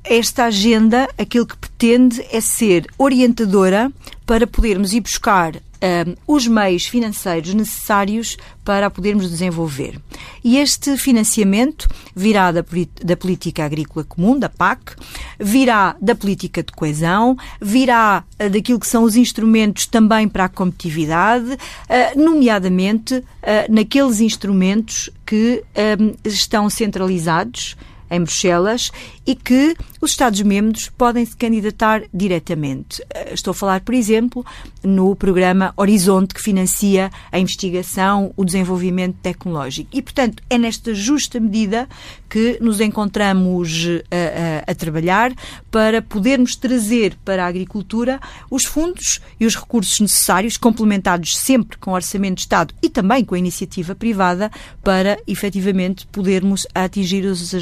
Esta 0.05 0.45
agenda, 0.47 1.09
aquilo 1.19 1.47
que 1.47 1.57
pretende 1.57 2.25
é 2.33 2.41
ser 2.41 2.87
orientadora 2.99 3.93
para 4.27 4.47
podermos 4.47 4.93
ir 4.93 5.01
buscar 5.01 5.61
um, 5.83 6.15
os 6.27 6.47
meios 6.47 6.87
financeiros 6.87 7.55
necessários 7.55 8.37
para 8.65 8.87
a 8.87 8.91
podermos 8.91 9.31
desenvolver. 9.31 9.99
E 10.45 10.59
este 10.59 10.97
financiamento 10.97 11.89
virá 12.15 12.53
da, 12.53 12.65
da, 13.03 13.17
política 13.17 13.65
agrícola 13.65 14.05
comum, 14.05 14.39
da 14.39 14.49
PAC, 14.49 14.95
virá 15.39 15.97
da 16.01 16.15
política 16.15 16.63
de 16.63 16.73
coesão, 16.73 17.37
virá 17.61 18.25
uh, 18.39 18.51
daquilo 18.51 18.79
que 18.79 18.87
são 18.87 19.05
os 19.05 19.17
instrumentos 19.17 19.87
também 19.87 20.29
para 20.29 20.45
a 20.45 20.49
competitividade, 20.49 21.53
uh, 21.53 22.23
nomeadamente 22.23 23.15
uh, 23.17 23.25
naqueles 23.69 24.21
instrumentos 24.21 25.11
que 25.25 25.63
um, 25.99 26.15
estão 26.25 26.69
centralizados 26.69 27.77
em 28.11 28.21
Bruxelas 28.21 28.91
e 29.27 29.35
que 29.35 29.77
os 30.01 30.11
Estados-membros 30.11 30.89
podem 30.89 31.25
se 31.25 31.37
candidatar 31.37 32.03
diretamente. 32.13 33.03
Eh, 33.15 33.35
estou 33.35 33.53
a 33.53 33.55
falar, 33.55 33.81
por 33.81 33.95
exemplo, 33.95 34.45
no 34.83 35.15
programa 35.15 35.73
Horizonte, 35.77 36.35
que 36.35 36.43
financia 36.43 37.11
a 37.31 37.39
investigação, 37.39 38.33
o 38.37 38.45
desenvolvimento 38.45 39.17
tecnológico. 39.23 39.91
E, 39.93 40.03
portanto, 40.03 40.43
é 40.51 40.59
nesta 40.59 40.95
justa 40.95 41.39
medida 41.39 41.89
que 42.31 42.59
nos 42.61 42.81
encontramos 42.81 43.87
a, 44.11 44.15
eh, 44.15 44.65
a, 44.67 44.71
a 44.71 44.75
trabalhar 44.75 45.33
para 45.71 46.01
podermos 46.01 46.55
trazer 46.55 47.17
para 47.25 47.45
a 47.45 47.49
agricultura 47.49 48.21
os 48.49 48.65
fundos 48.65 49.21
e 49.39 49.45
os 49.45 49.57
recursos 49.57 49.99
necessários, 49.99 50.57
complementados 50.57 51.37
sempre 51.37 51.77
com 51.77 51.91
o 51.91 51.95
Orçamento 51.95 52.37
de 52.37 52.43
Estado 52.43 52.73
e 52.81 52.89
também 52.89 53.25
com 53.25 53.35
a 53.35 53.39
iniciativa 53.39 53.95
privada, 53.95 54.51
para 54.83 55.19
efetivamente 55.27 56.07
podermos 56.07 56.67
atingir 56.75 57.25
os 57.25 57.53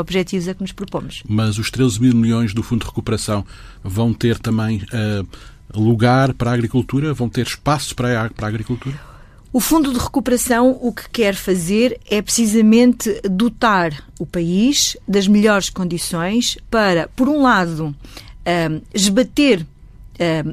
objetivos 0.00 0.48
a 0.48 0.54
que 0.54 0.60
nos 0.60 0.72
propomos. 0.72 1.22
Mas 1.26 1.58
os 1.58 1.70
13 1.70 2.00
mil 2.00 2.14
milhões 2.14 2.52
do 2.52 2.62
Fundo 2.62 2.80
de 2.80 2.86
Recuperação 2.86 3.44
vão 3.82 4.12
ter 4.12 4.38
também 4.38 4.82
uh, 4.92 5.26
lugar 5.74 6.34
para 6.34 6.50
a 6.50 6.54
agricultura? 6.54 7.14
Vão 7.14 7.28
ter 7.28 7.46
espaço 7.46 7.94
para 7.94 8.24
a, 8.24 8.30
para 8.30 8.46
a 8.46 8.48
agricultura? 8.48 9.08
O 9.58 9.60
Fundo 9.60 9.92
de 9.92 9.98
Recuperação 9.98 10.78
o 10.80 10.92
que 10.92 11.10
quer 11.10 11.34
fazer 11.34 11.98
é 12.08 12.22
precisamente 12.22 13.20
dotar 13.28 14.04
o 14.16 14.24
país 14.24 14.96
das 15.06 15.26
melhores 15.26 15.68
condições 15.68 16.56
para, 16.70 17.08
por 17.08 17.28
um 17.28 17.42
lado, 17.42 17.92
esbater 18.94 19.66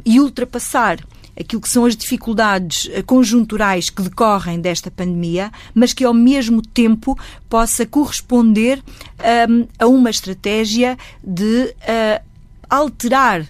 e 0.04 0.20
ultrapassar 0.20 1.06
aquilo 1.40 1.62
que 1.62 1.70
são 1.70 1.86
as 1.86 1.96
dificuldades 1.96 2.90
eh, 2.94 3.04
conjunturais 3.04 3.92
que 3.92 4.02
decorrem 4.02 4.60
desta 4.60 4.90
pandemia, 4.90 5.52
mas 5.76 5.94
que 5.94 6.04
ao 6.04 6.14
mesmo 6.14 6.64
tempo 6.64 7.16
possa 7.48 7.86
corresponder 7.86 8.82
a 9.78 9.86
uma 9.86 10.10
estratégia 10.10 10.98
de 11.24 11.66
uh, 11.66 12.24
alterar 12.68 13.46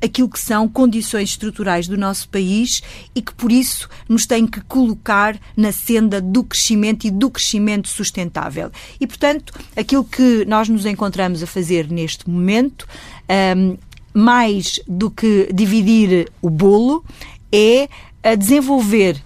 aquilo 0.00 0.28
que 0.28 0.38
são 0.38 0.68
condições 0.68 1.30
estruturais 1.30 1.88
do 1.88 1.96
nosso 1.96 2.28
país 2.28 2.82
e 3.14 3.22
que, 3.22 3.34
por 3.34 3.50
isso, 3.50 3.88
nos 4.08 4.26
tem 4.26 4.46
que 4.46 4.60
colocar 4.62 5.38
na 5.56 5.72
senda 5.72 6.20
do 6.20 6.44
crescimento 6.44 7.06
e 7.06 7.10
do 7.10 7.30
crescimento 7.30 7.88
sustentável. 7.88 8.70
E, 9.00 9.06
portanto, 9.06 9.52
aquilo 9.76 10.04
que 10.04 10.44
nós 10.46 10.68
nos 10.68 10.86
encontramos 10.86 11.42
a 11.42 11.46
fazer 11.46 11.90
neste 11.90 12.28
momento 12.28 12.86
um, 12.86 13.32
ehm, 13.32 13.78
mais 14.14 14.78
do 14.86 15.10
que 15.10 15.48
dividir 15.52 16.30
o 16.40 16.50
bolo, 16.50 17.04
é 17.50 17.88
a 18.22 18.34
desenvolver 18.34 19.20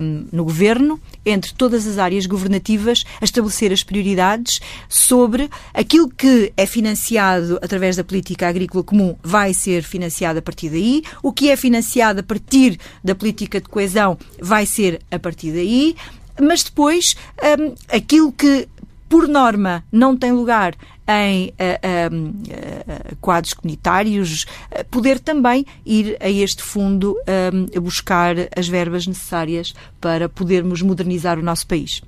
um, 0.00 0.26
no 0.32 0.44
governo, 0.44 1.00
entre 1.24 1.54
todas 1.54 1.86
as 1.86 1.98
áreas 1.98 2.26
governativas, 2.26 3.04
a 3.20 3.24
estabelecer 3.24 3.72
as 3.72 3.82
prioridades 3.82 4.60
sobre 4.88 5.50
aquilo 5.72 6.08
que 6.08 6.52
é 6.56 6.66
financiado 6.66 7.58
através 7.62 7.96
da 7.96 8.04
política 8.04 8.48
agrícola 8.48 8.84
comum 8.84 9.16
vai 9.22 9.54
ser 9.54 9.82
financiado 9.82 10.38
a 10.38 10.42
partir 10.42 10.70
daí, 10.70 11.02
o 11.22 11.32
que 11.32 11.50
é 11.50 11.56
financiado 11.56 12.20
a 12.20 12.22
partir 12.22 12.78
da 13.02 13.14
política 13.14 13.60
de 13.60 13.68
coesão 13.68 14.18
vai 14.40 14.66
ser 14.66 15.00
a 15.10 15.18
partir 15.18 15.52
daí, 15.52 15.96
mas 16.40 16.62
depois 16.62 17.16
um, 17.42 17.74
aquilo 17.88 18.32
que 18.32 18.68
por 19.14 19.28
norma, 19.28 19.84
não 19.92 20.16
tem 20.16 20.32
lugar 20.32 20.74
em 21.06 21.48
uh, 21.48 23.12
uh, 23.12 23.16
quadros 23.20 23.54
comunitários, 23.54 24.46
poder 24.90 25.20
também 25.20 25.66
ir 25.84 26.16
a 26.20 26.30
este 26.30 26.62
fundo 26.62 27.16
buscar 27.80 28.36
as 28.56 28.68
verbas 28.68 29.06
necessárias 29.06 29.74
para 30.00 30.28
podermos 30.28 30.82
modernizar 30.82 31.38
o 31.38 31.42
nosso 31.42 31.66
país. 31.66 32.02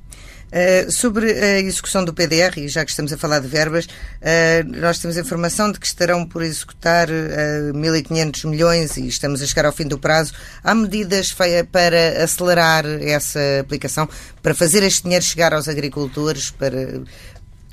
Uh, 0.47 0.91
sobre 0.93 1.33
a 1.33 1.59
execução 1.59 2.05
do 2.05 2.15
PDR, 2.15 2.57
e 2.59 2.69
já 2.69 2.85
que 2.85 2.91
estamos 2.93 3.13
a 3.13 3.19
falar 3.19 3.41
de 3.41 3.49
verbas, 3.49 3.85
uh, 3.85 4.81
nós 4.81 5.01
temos 5.01 5.17
informação 5.17 5.73
de 5.73 5.81
que 5.81 5.87
estarão 5.87 6.25
por 6.25 6.41
executar 6.41 7.09
uh, 7.09 7.73
1.500 7.75 8.49
milhões 8.49 8.97
e 8.97 9.09
estamos 9.09 9.43
a 9.43 9.47
chegar 9.47 9.67
ao 9.67 9.73
fim 9.73 9.89
do 9.89 9.99
prazo. 9.99 10.33
Há 10.63 10.73
medidas 10.73 11.35
para 11.73 12.23
acelerar 12.23 12.87
essa 12.87 13.41
aplicação, 13.61 14.09
para 14.41 14.55
fazer 14.55 14.85
este 14.85 15.03
dinheiro 15.03 15.25
chegar 15.25 15.53
aos 15.53 15.69
agricultores, 15.69 16.51
para 16.51 17.03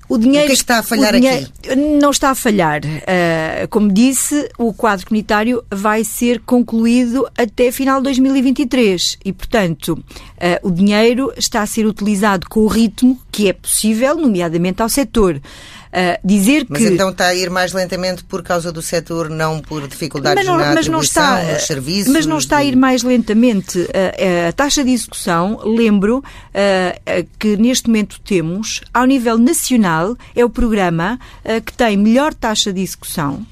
o 0.09 0.17
dinheiro 0.17 0.45
o 0.45 0.47
que 0.47 0.53
é 0.53 0.55
que 0.55 0.61
está 0.61 0.79
a 0.79 0.83
falhar 0.83 1.13
dinheiro, 1.13 1.49
aqui? 1.63 1.75
Não 1.75 2.11
está 2.11 2.29
a 2.31 2.35
falhar. 2.35 2.81
Uh, 2.83 3.67
como 3.69 3.91
disse, 3.91 4.49
o 4.57 4.73
quadro 4.73 5.07
comunitário 5.07 5.63
vai 5.71 6.03
ser 6.03 6.39
concluído 6.41 7.27
até 7.37 7.71
final 7.71 7.99
de 7.99 8.05
2023 8.05 9.17
e, 9.23 9.33
portanto, 9.33 9.93
uh, 9.93 10.67
o 10.67 10.71
dinheiro 10.71 11.33
está 11.37 11.61
a 11.61 11.65
ser 11.65 11.85
utilizado 11.85 12.47
com 12.49 12.61
o 12.61 12.67
ritmo 12.67 13.19
que 13.31 13.49
é 13.49 13.53
possível, 13.53 14.15
nomeadamente 14.15 14.81
ao 14.81 14.89
setor. 14.89 15.41
Uh, 15.93 16.17
dizer 16.27 16.65
mas 16.67 16.81
que... 16.81 16.87
então 16.87 17.09
está 17.09 17.27
a 17.27 17.35
ir 17.35 17.51
mais 17.51 17.71
lentamente 17.71 18.23
por 18.23 18.41
causa 18.41 18.71
do 18.71 18.81
setor, 18.81 19.29
não 19.29 19.59
por 19.59 19.87
dificuldades 19.87 20.43
mas 20.43 20.47
não, 20.47 20.57
na 20.57 20.73
mas 20.73 20.87
não 20.87 21.01
está, 21.01 21.43
nos 21.43 21.67
serviços? 21.67 22.11
Mas 22.11 22.25
não 22.25 22.39
está 22.39 22.57
a 22.57 22.63
ir 22.63 22.75
mais 22.75 23.03
lentamente. 23.03 23.77
Uh, 23.77 24.49
a 24.49 24.51
taxa 24.53 24.83
de 24.83 24.89
execução, 24.89 25.59
lembro 25.63 26.17
uh, 26.17 27.27
que 27.37 27.55
neste 27.57 27.89
momento 27.89 28.19
temos, 28.21 28.81
ao 28.91 29.05
nível 29.05 29.37
nacional, 29.37 30.17
é 30.35 30.43
o 30.43 30.49
programa 30.49 31.19
que 31.65 31.73
tem 31.73 31.95
melhor 31.95 32.33
taxa 32.33 32.73
de 32.73 32.81
execução 32.81 33.45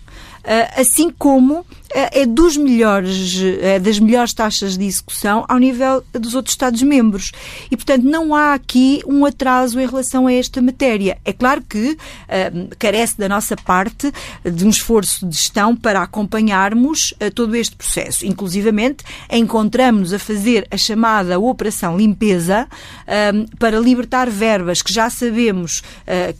assim 0.75 1.10
como 1.10 1.65
é 1.93 2.25
dos 2.25 2.55
melhores, 2.55 3.38
é 3.62 3.79
das 3.79 4.00
melhores 4.00 4.33
taxas 4.33 4.77
de 4.77 4.86
execução 4.86 5.45
ao 5.48 5.57
nível 5.57 6.03
dos 6.13 6.33
outros 6.33 6.53
Estados-membros. 6.53 7.31
E, 7.69 7.75
portanto, 7.75 8.03
não 8.03 8.33
há 8.33 8.53
aqui 8.53 9.01
um 9.05 9.25
atraso 9.25 9.79
em 9.79 9.86
relação 9.86 10.27
a 10.27 10.33
esta 10.33 10.62
matéria. 10.62 11.17
É 11.25 11.33
claro 11.33 11.62
que 11.62 11.91
uh, 11.91 12.75
carece 12.79 13.17
da 13.17 13.27
nossa 13.27 13.55
parte 13.55 14.12
de 14.43 14.65
um 14.65 14.69
esforço 14.69 15.25
de 15.25 15.36
gestão 15.36 15.75
para 15.75 16.01
acompanharmos 16.01 17.12
uh, 17.12 17.31
todo 17.33 17.55
este 17.55 17.75
processo. 17.75 18.25
Inclusivamente, 18.25 19.03
encontramos-nos 19.29 20.13
a 20.13 20.19
fazer 20.19 20.67
a 20.71 20.77
chamada 20.77 21.39
Operação 21.39 21.98
Limpeza 21.98 22.67
uh, 22.67 23.57
para 23.57 23.79
libertar 23.79 24.29
verbas 24.29 24.81
que 24.81 24.93
já 24.93 25.10
sabemos 25.10 25.83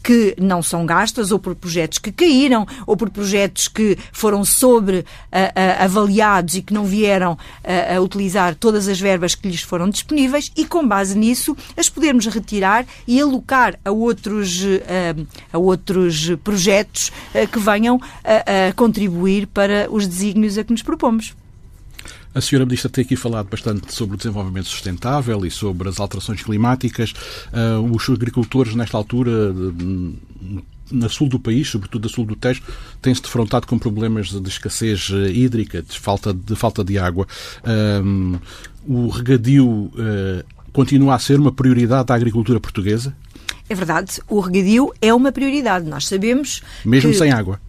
que 0.03 0.36
não 0.39 0.62
são 0.62 0.86
gastas, 0.86 1.31
ou 1.31 1.39
por 1.39 1.55
projetos 1.55 1.98
que 1.98 2.12
caíram, 2.12 2.65
ou 2.86 2.96
por 2.96 3.10
projetos 3.10 3.67
que 3.67 3.90
foram 4.12 4.43
sobre 4.43 5.05
avaliados 5.79 6.55
e 6.55 6.62
que 6.62 6.74
não 6.74 6.86
vieram 6.86 7.38
a 7.63 8.00
utilizar 8.00 8.55
todas 8.55 8.88
as 8.88 9.00
verbas 9.00 9.36
que 9.36 9.48
lhes 9.48 9.62
foram 9.62 9.89
disponíveis 9.89 10.51
e, 10.55 10.65
com 10.65 10.88
base 10.88 11.17
nisso, 11.17 11.55
as 11.77 11.89
podermos 11.89 12.25
retirar 12.27 12.86
e 13.07 13.21
alocar 13.21 13.77
a 13.83 13.91
outros, 13.91 14.62
a 15.51 15.57
outros 15.57 16.31
projetos 16.43 17.12
que 17.51 17.60
venham 17.60 18.00
a 18.24 18.74
contribuir 18.74 19.48
para 19.48 19.88
os 19.91 20.07
desígnios 20.07 20.57
a 20.57 20.63
que 20.63 20.71
nos 20.71 20.81
propomos. 20.81 21.33
A 22.33 22.39
senhora 22.39 22.65
Ministra 22.65 22.89
tem 22.89 23.03
aqui 23.03 23.17
falado 23.17 23.50
bastante 23.50 23.93
sobre 23.93 24.15
o 24.15 24.17
desenvolvimento 24.17 24.67
sustentável 24.67 25.45
e 25.45 25.51
sobre 25.51 25.89
as 25.89 26.00
alterações 26.00 26.41
climáticas. 26.41 27.12
Uh, 27.51 27.93
os 27.93 28.10
agricultores, 28.10 28.74
nesta 28.74 28.98
altura, 28.98 29.53
na 30.91 31.10
sul 31.10 31.27
do 31.27 31.39
país, 31.39 31.69
sobretudo 31.69 32.07
a 32.07 32.10
sul 32.10 32.25
do 32.25 32.36
Tejo, 32.36 32.62
têm-se 33.01 33.21
defrontado 33.21 33.67
com 33.67 33.77
problemas 33.77 34.29
de 34.29 34.48
escassez 34.48 35.10
eh, 35.12 35.31
hídrica, 35.31 35.81
de 35.81 36.00
falta 36.00 36.33
de, 36.33 36.55
falta 36.55 36.83
de 36.83 36.98
água. 36.98 37.27
Um, 38.03 38.39
o 38.88 39.10
regadio 39.10 39.67
uh, 39.67 40.43
continua 40.74 41.15
a 41.15 41.19
ser 41.19 41.39
uma 41.39 41.51
prioridade 41.51 42.07
da 42.07 42.15
agricultura 42.15 42.60
portuguesa? 42.60 43.15
É 43.69 43.75
verdade, 43.75 44.19
o 44.27 44.39
regadio 44.39 44.93
é 45.01 45.13
uma 45.13 45.32
prioridade. 45.32 45.88
Nós 45.88 46.08
sabemos. 46.08 46.62
Mesmo 46.84 47.12
que... 47.12 47.17
sem 47.17 47.32
água. 47.32 47.60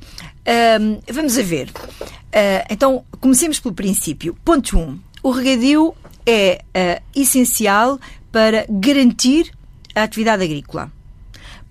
Um, 0.80 1.00
vamos 1.12 1.38
a 1.38 1.42
ver. 1.42 1.68
Uh, 1.68 2.66
então, 2.70 3.04
comecemos 3.20 3.60
pelo 3.60 3.74
princípio. 3.74 4.36
Ponto 4.44 4.76
1. 4.76 4.80
Um, 4.80 4.98
o 5.22 5.30
regadio 5.30 5.94
é 6.26 6.64
uh, 6.74 7.20
essencial 7.20 8.00
para 8.32 8.66
garantir 8.68 9.52
a 9.94 10.02
atividade 10.02 10.42
agrícola 10.42 10.90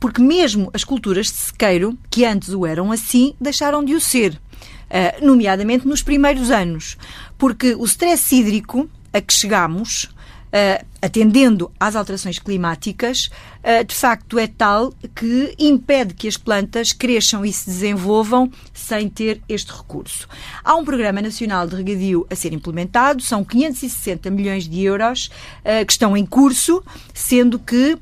porque 0.01 0.19
mesmo 0.19 0.71
as 0.73 0.83
culturas 0.83 1.27
de 1.27 1.33
sequeiro, 1.33 1.95
que 2.09 2.25
antes 2.25 2.49
o 2.49 2.65
eram 2.65 2.91
assim, 2.91 3.35
deixaram 3.39 3.85
de 3.85 3.93
o 3.93 4.01
ser, 4.01 4.33
uh, 4.33 5.23
nomeadamente 5.23 5.87
nos 5.87 6.01
primeiros 6.01 6.49
anos, 6.49 6.97
porque 7.37 7.75
o 7.75 7.85
stress 7.85 8.31
hídrico 8.31 8.89
a 9.13 9.21
que 9.21 9.31
chegamos 9.31 10.09
uh, 10.51 10.85
atendendo 11.01 11.71
às 11.79 11.95
alterações 11.95 12.37
climáticas, 12.37 13.31
uh, 13.63 13.83
de 13.83 13.95
facto 13.95 14.37
é 14.37 14.47
tal 14.47 14.93
que 15.15 15.55
impede 15.57 16.13
que 16.13 16.27
as 16.27 16.37
plantas 16.37 16.91
cresçam 16.91 17.43
e 17.43 17.51
se 17.51 17.65
desenvolvam 17.69 18.51
sem 18.73 19.09
ter 19.09 19.41
este 19.47 19.71
recurso. 19.71 20.27
Há 20.63 20.75
um 20.75 20.85
Programa 20.85 21.21
Nacional 21.21 21.67
de 21.67 21.75
Regadio 21.75 22.27
a 22.29 22.35
ser 22.35 22.53
implementado, 22.53 23.21
são 23.21 23.43
560 23.43 24.29
milhões 24.29 24.67
de 24.67 24.83
euros 24.83 25.31
uh, 25.65 25.85
que 25.85 25.91
estão 25.91 26.15
em 26.15 26.25
curso, 26.25 26.83
sendo 27.13 27.57
que 27.57 27.97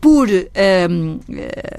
por. 0.00 0.28
Um, 0.28 1.18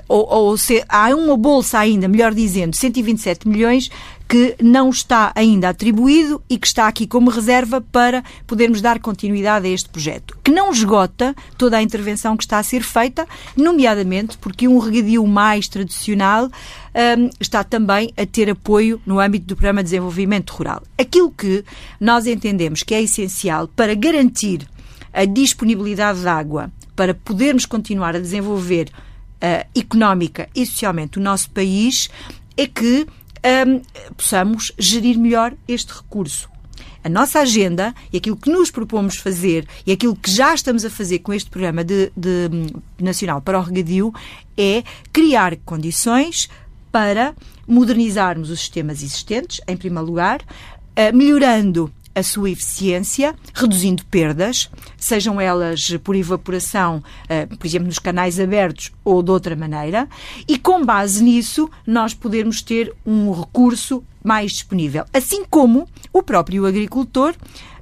ou, 0.10 0.28
ou 0.28 0.58
se, 0.58 0.84
há 0.90 1.16
uma 1.16 1.38
bolsa 1.38 1.80
ainda, 1.80 2.10
melhor 2.10 2.34
dizendo, 2.34 2.76
127 2.76 3.48
milhões 3.48 3.90
que 4.30 4.56
não 4.62 4.92
está 4.92 5.32
ainda 5.34 5.70
atribuído 5.70 6.40
e 6.48 6.60
que 6.60 6.68
está 6.68 6.88
aqui 6.88 7.08
como 7.08 7.32
reserva 7.32 7.82
para 7.82 8.24
podermos 8.46 8.80
dar 8.80 9.00
continuidade 9.00 9.66
a 9.66 9.72
este 9.72 9.90
projeto, 9.90 10.38
que 10.44 10.52
não 10.52 10.72
esgota 10.72 11.36
toda 11.58 11.78
a 11.78 11.82
intervenção 11.82 12.38
que 12.38 12.44
está 12.44 12.60
a 12.60 12.64
ser 12.64 12.84
feita, 12.84 13.28
nomeadamente 13.58 14.38
porque 14.38 14.68
um 14.68 14.78
regadio 14.78 15.26
mais 15.26 15.68
tradicional 15.68 16.46
um, 16.46 17.30
está 17.40 17.64
também 17.64 18.14
a 18.16 18.24
ter 18.24 18.52
apoio 18.52 19.02
no 19.04 19.20
âmbito 19.20 19.48
do 19.48 19.56
Programa 19.56 19.82
de 19.82 19.90
Desenvolvimento 19.90 20.52
Rural. 20.52 20.84
Aquilo 20.96 21.32
que 21.32 21.66
nós 22.00 22.28
entendemos 22.28 22.84
que 22.84 22.94
é 22.94 23.02
essencial 23.02 23.68
para 23.70 23.96
garantir 23.96 24.68
a 25.12 25.26
disponibilidade 25.26 26.22
de 26.22 26.28
água, 26.28 26.72
para 26.96 27.16
podermos 27.16 27.66
continuar 27.66 28.16
a 28.16 28.20
desenvolver 28.20 28.92
uh, 28.92 29.68
económica 29.76 30.48
e 30.56 30.68
socialmente 30.68 31.18
o 31.18 31.22
nosso 31.22 31.50
país, 31.50 32.12
é 32.56 32.68
que 32.68 33.08
um, 33.68 33.82
possamos 34.16 34.72
gerir 34.78 35.18
melhor 35.18 35.54
este 35.68 35.94
recurso. 35.94 36.50
A 37.04 37.08
nossa 37.08 37.40
agenda 37.40 37.96
e 38.12 38.18
aquilo 38.18 38.36
que 38.36 38.50
nos 38.50 38.70
propomos 38.70 39.16
fazer 39.16 39.66
e 39.86 39.92
aquilo 39.92 40.16
que 40.16 40.30
já 40.30 40.54
estamos 40.54 40.84
a 40.84 40.90
fazer 40.90 41.20
com 41.20 41.34
este 41.34 41.50
programa 41.50 41.84
de, 41.84 42.12
de 42.16 42.50
nacional 43.00 43.42
para 43.42 43.58
o 43.58 43.62
regadio 43.62 44.14
é 44.58 44.84
criar 45.14 45.56
condições 45.58 46.50
para 46.92 47.34
modernizarmos 47.66 48.50
os 48.50 48.60
sistemas 48.60 49.02
existentes, 49.02 49.62
em 49.68 49.78
primeiro 49.78 50.06
lugar, 50.06 50.42
melhorando 51.14 51.92
a 52.20 52.24
sua 52.24 52.50
eficiência, 52.50 53.36
reduzindo 53.54 54.06
perdas, 54.06 54.70
sejam 54.98 55.40
elas 55.40 55.98
por 56.04 56.16
evaporação, 56.16 57.04
eh, 57.28 57.46
por 57.46 57.66
exemplo, 57.66 57.88
nos 57.88 58.00
canais 58.00 58.40
abertos 58.40 58.92
ou 59.04 59.24
de 59.24 59.32
outra 59.32 59.56
maneira, 59.56 60.08
e 60.48 60.58
com 60.58 60.86
base 60.86 61.24
nisso 61.24 61.70
nós 61.88 62.14
podermos 62.14 62.62
ter 62.62 62.94
um 63.06 63.32
recurso 63.32 64.04
mais 64.24 64.52
disponível. 64.52 65.06
Assim 65.14 65.46
como 65.46 65.88
o 66.12 66.22
próprio 66.22 66.66
agricultor 66.66 67.34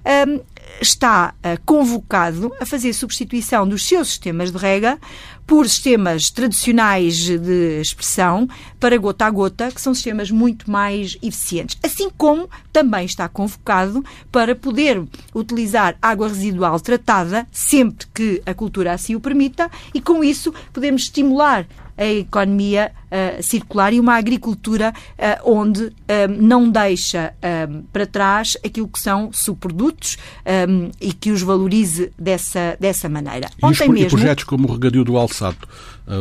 um, 0.07 0.39
está 0.81 1.33
uh, 1.37 1.61
convocado 1.65 2.51
a 2.59 2.65
fazer 2.65 2.93
substituição 2.93 3.67
dos 3.67 3.85
seus 3.85 4.09
sistemas 4.09 4.51
de 4.51 4.57
rega 4.57 4.99
por 5.45 5.67
sistemas 5.67 6.29
tradicionais 6.29 7.15
de 7.15 7.79
expressão 7.79 8.47
para 8.79 8.97
gota 8.97 9.25
a 9.25 9.29
gota, 9.29 9.71
que 9.71 9.79
são 9.79 9.93
sistemas 9.93 10.29
muito 10.29 10.69
mais 10.69 11.17
eficientes. 11.21 11.77
Assim 11.81 12.09
como 12.09 12.49
também 12.71 13.05
está 13.05 13.29
convocado 13.29 14.03
para 14.29 14.53
poder 14.53 15.01
utilizar 15.33 15.97
água 16.01 16.27
residual 16.27 16.79
tratada 16.81 17.47
sempre 17.51 18.05
que 18.13 18.41
a 18.45 18.53
cultura 18.53 18.91
assim 18.91 19.15
o 19.15 19.21
permita 19.21 19.71
e 19.93 20.01
com 20.01 20.21
isso 20.21 20.53
podemos 20.73 21.03
estimular 21.03 21.65
a 21.97 22.05
economia 22.05 22.91
uh, 23.05 23.41
circular 23.41 23.93
e 23.93 23.99
uma 23.99 24.15
agricultura 24.15 24.93
uh, 24.93 25.51
onde 25.51 25.91
não 26.39 26.69
deixa 26.69 27.33
para 27.91 28.05
trás 28.05 28.57
aquilo 28.65 28.87
que 28.87 28.99
são 28.99 29.29
subprodutos 29.33 30.17
um, 30.69 30.89
e 31.01 31.11
que 31.13 31.31
os 31.31 31.41
valorize 31.41 32.11
dessa, 32.17 32.77
dessa 32.79 33.09
maneira. 33.09 33.49
E, 33.61 33.65
Ontem 33.65 33.87
os, 33.87 33.93
mesmo, 33.93 34.07
e 34.07 34.09
projetos 34.09 34.43
como 34.43 34.67
o 34.67 34.71
regadio 34.71 35.03
do 35.03 35.17
Alçato 35.17 35.67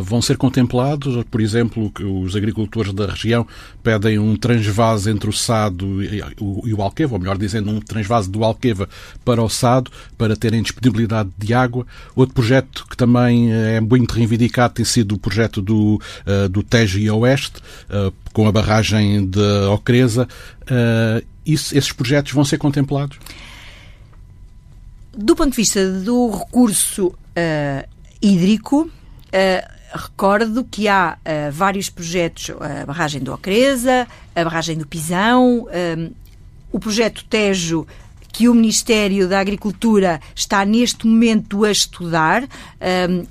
vão 0.03 0.21
ser 0.21 0.37
contemplados? 0.37 1.25
Por 1.31 1.41
exemplo, 1.41 1.93
os 2.23 2.35
agricultores 2.35 2.93
da 2.93 3.07
região 3.07 3.47
pedem 3.83 4.19
um 4.19 4.37
transvase 4.37 5.11
entre 5.11 5.31
o 5.31 5.33
Sado 5.33 6.03
e 6.03 6.23
o, 6.41 6.83
Alqueva, 6.83 7.15
ou 7.15 7.21
melhor 7.21 7.39
dizendo, 7.39 7.71
um 7.71 7.81
transvase 7.81 8.29
do 8.29 8.45
Alqueva 8.45 8.89
para 9.25 9.43
o 9.43 9.49
Sado, 9.49 9.91
para 10.19 10.37
terem 10.37 10.63
disponibilidade 10.63 11.31
de 11.39 11.55
água. 11.55 11.87
Outro 12.15 12.35
projeto 12.35 12.87
que 12.89 12.97
também 12.97 13.53
é 13.53 13.81
muito 13.81 14.13
reivindicado 14.13 14.75
tem 14.75 14.85
sido 14.85 15.15
o 15.15 15.19
projeto 15.19 15.63
do, 15.63 16.01
uh, 16.27 16.49
do 16.49 16.63
Tejo 16.63 16.99
e 16.99 17.11
Oeste, 17.11 17.61
uh, 17.89 18.13
com 18.33 18.47
a 18.47 18.53
barragem 18.53 19.27
de 19.27 19.67
Ocreza. 19.73 20.29
Uh, 20.63 21.25
esses 21.45 21.93
projetos 21.93 22.33
vão 22.33 22.45
ser 22.45 22.59
contemplados? 22.59 23.19
Do 25.17 25.37
ponto 25.37 25.51
de 25.51 25.57
vista 25.57 26.01
do 26.01 26.31
recurso 26.31 27.15
hídrico, 28.21 28.91
recordo 29.97 30.65
que 30.65 30.89
há 30.89 31.19
uh, 31.19 31.53
vários 31.53 31.91
projetos, 31.91 32.51
a 32.61 32.87
barragem 32.87 33.21
do 33.21 33.33
Ocreza, 33.33 34.07
a 34.35 34.45
barragem 34.45 34.77
do 34.77 34.87
Pisão, 34.87 35.67
um, 35.99 36.11
o 36.73 36.79
projeto 36.79 37.25
Tejo 37.25 37.87
que 38.37 38.51
o 38.51 38.55
Ministério 38.55 39.27
da 39.27 39.41
Agricultura 39.41 40.21
está 40.35 40.63
neste 40.63 41.07
momento 41.07 41.65
a 41.65 41.71
estudar. 41.71 42.47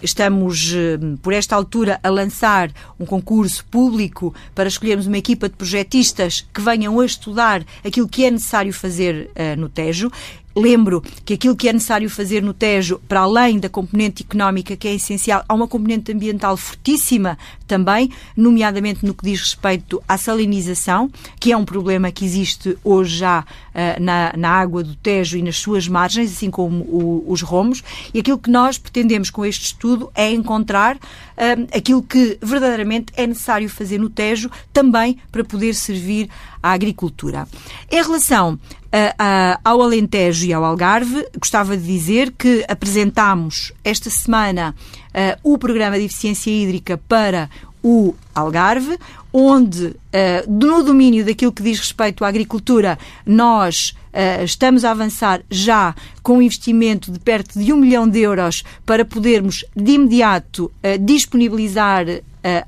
Estamos, 0.01 0.73
por 1.21 1.31
esta 1.31 1.55
altura, 1.55 1.99
a 2.01 2.09
lançar 2.09 2.71
um 2.99 3.05
concurso 3.05 3.63
público 3.65 4.33
para 4.55 4.67
escolhermos 4.67 5.05
uma 5.05 5.19
equipa 5.19 5.47
de 5.47 5.55
projetistas 5.55 6.43
que 6.51 6.59
venham 6.59 6.99
a 6.99 7.05
estudar 7.05 7.63
aquilo 7.83 8.09
que 8.09 8.25
é 8.25 8.31
necessário 8.31 8.73
fazer 8.73 9.29
eh, 9.35 9.55
no 9.55 9.69
Tejo. 9.69 10.11
Lembro 10.55 11.03
que 11.25 11.33
aquilo 11.33 11.55
que 11.55 11.67
é 11.67 11.73
necessário 11.73 12.09
fazer 12.09 12.41
no 12.41 12.53
Tejo, 12.53 13.01
para 13.09 13.19
além 13.19 13.59
da 13.59 13.67
componente 13.67 14.23
económica, 14.23 14.77
que 14.77 14.87
é 14.87 14.95
essencial, 14.95 15.43
há 15.47 15.53
uma 15.53 15.67
componente 15.67 16.13
ambiental 16.13 16.55
fortíssima 16.55 17.37
também, 17.67 18.09
nomeadamente 18.37 19.05
no 19.05 19.13
que 19.13 19.25
diz 19.25 19.41
respeito 19.41 20.01
à 20.07 20.17
salinização, 20.17 21.11
que 21.41 21.51
é 21.51 21.57
um 21.57 21.65
problema 21.65 22.09
que 22.09 22.23
existe 22.23 22.77
hoje 22.85 23.17
já 23.17 23.41
uh, 23.41 24.01
na, 24.01 24.33
na, 24.37 24.49
água 24.49 24.81
do 24.81 24.95
Tejo 24.95 25.37
e 25.37 25.41
nas 25.41 25.57
suas 25.57 25.89
margens, 25.89 26.31
assim 26.31 26.49
como 26.49 26.83
o, 26.83 27.25
os 27.27 27.41
romos. 27.41 27.83
E 28.13 28.19
aquilo 28.19 28.37
que 28.37 28.49
nós 28.49 28.77
pretendemos 28.77 29.29
com 29.29 29.45
este 29.45 29.65
estudo 29.65 30.09
é 30.15 30.31
encontrar 30.31 30.95
uh, 30.95 31.67
aquilo 31.75 32.01
que 32.01 32.37
verdadeiramente 32.41 33.11
é 33.17 33.27
necessário 33.27 33.69
fazer 33.69 33.97
no 33.97 34.09
Tejo, 34.09 34.49
também 34.71 35.17
para 35.33 35.43
poder 35.43 35.73
servir 35.73 36.29
à 36.63 36.71
agricultura. 36.71 37.47
Em 37.91 38.01
relação 38.01 38.57
ao 39.63 39.81
Alentejo 39.81 40.45
e 40.45 40.53
ao 40.53 40.63
Algarve, 40.63 41.25
gostava 41.39 41.75
de 41.75 41.83
dizer 41.85 42.31
que 42.37 42.63
apresentámos 42.67 43.71
esta 43.83 44.09
semana 44.09 44.75
o 45.43 45.57
programa 45.57 45.97
de 45.97 46.05
eficiência 46.05 46.49
hídrica 46.49 46.97
para 47.07 47.49
o 47.83 48.15
Algarve, 48.33 48.97
onde, 49.31 49.95
no 50.47 50.81
domínio 50.81 51.25
daquilo 51.25 51.51
que 51.51 51.61
diz 51.61 51.77
respeito 51.79 52.25
à 52.25 52.27
agricultura, 52.27 52.97
nós 53.25 53.93
estamos 54.43 54.85
a 54.85 54.91
avançar 54.91 55.41
já 55.51 55.93
com 56.23 56.37
um 56.37 56.41
investimento 56.41 57.11
de 57.11 57.19
perto 57.19 57.59
de 57.59 57.71
um 57.71 57.77
milhão 57.77 58.07
de 58.07 58.21
euros 58.21 58.63
para 58.85 59.05
podermos, 59.05 59.63
de 59.75 59.91
imediato, 59.91 60.71
disponibilizar 61.01 62.05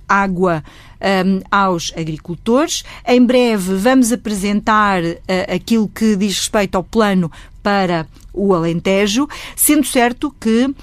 água 0.08 0.64
um, 1.02 1.42
aos 1.52 1.94
agricultores. 1.96 2.84
Em 3.06 3.24
breve 3.26 3.76
vamos 3.76 4.12
apresentar 4.12 5.04
uh, 5.04 5.18
aquilo 5.54 5.88
que 5.88 6.16
diz 6.16 6.38
respeito 6.38 6.76
ao 6.76 6.84
plano 6.84 7.32
para 7.62 8.08
o 8.34 8.54
Alentejo, 8.54 9.28
sendo 9.56 9.86
certo 9.86 10.34
que 10.40 10.66
uh, 10.66 10.76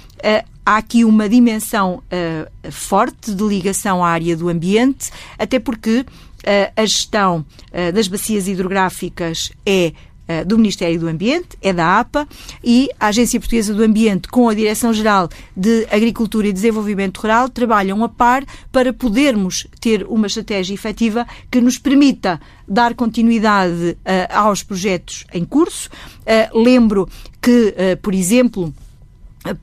há 0.65 0.77
aqui 0.77 1.05
uma 1.05 1.29
dimensão 1.29 2.03
uh, 2.05 2.73
forte 2.73 3.35
de 3.35 3.45
ligação 3.45 4.05
à 4.05 4.09
área 4.09 4.37
do 4.37 4.49
ambiente, 4.49 5.11
até 5.39 5.59
porque 5.59 6.01
uh, 6.01 6.73
a 6.77 6.85
gestão 6.85 7.45
uh, 7.73 7.93
das 7.93 8.09
bacias 8.09 8.49
hidrográficas 8.49 9.53
é 9.67 9.93
eh, 10.27 10.45
do 10.45 10.57
Ministério 10.57 10.99
do 10.99 11.09
Ambiente, 11.09 11.51
é 11.61 11.73
da 11.73 12.01
APA, 12.01 12.27
e 12.63 12.89
a 12.99 13.09
Agência 13.09 13.39
Portuguesa 13.39 13.75
do 13.75 13.83
Ambiente, 13.83 14.29
com 14.29 14.49
a 14.49 14.55
Direção-Geral 14.55 15.29
de 15.57 15.87
Agricultura 15.91 16.47
e 16.47 16.53
Desenvolvimento 16.53 17.19
Rural, 17.19 17.49
trabalham 17.49 18.03
a 18.03 18.09
par 18.09 18.45
para 18.73 18.93
podermos 18.93 19.67
ter 19.81 20.07
uma 20.09 20.27
estratégia 20.27 20.73
efetiva 20.75 21.27
que 21.51 21.61
nos 21.61 21.79
permita 21.79 22.41
dar 22.67 22.95
continuidade 22.95 23.91
uh, 23.91 23.97
aos 24.31 24.63
projetos 24.63 25.27
em 25.33 25.45
curso. 25.45 25.91
Uh, 26.21 26.59
lembro 26.59 27.07
que, 27.43 27.75
por 28.01 28.15
exemplo, 28.15 28.73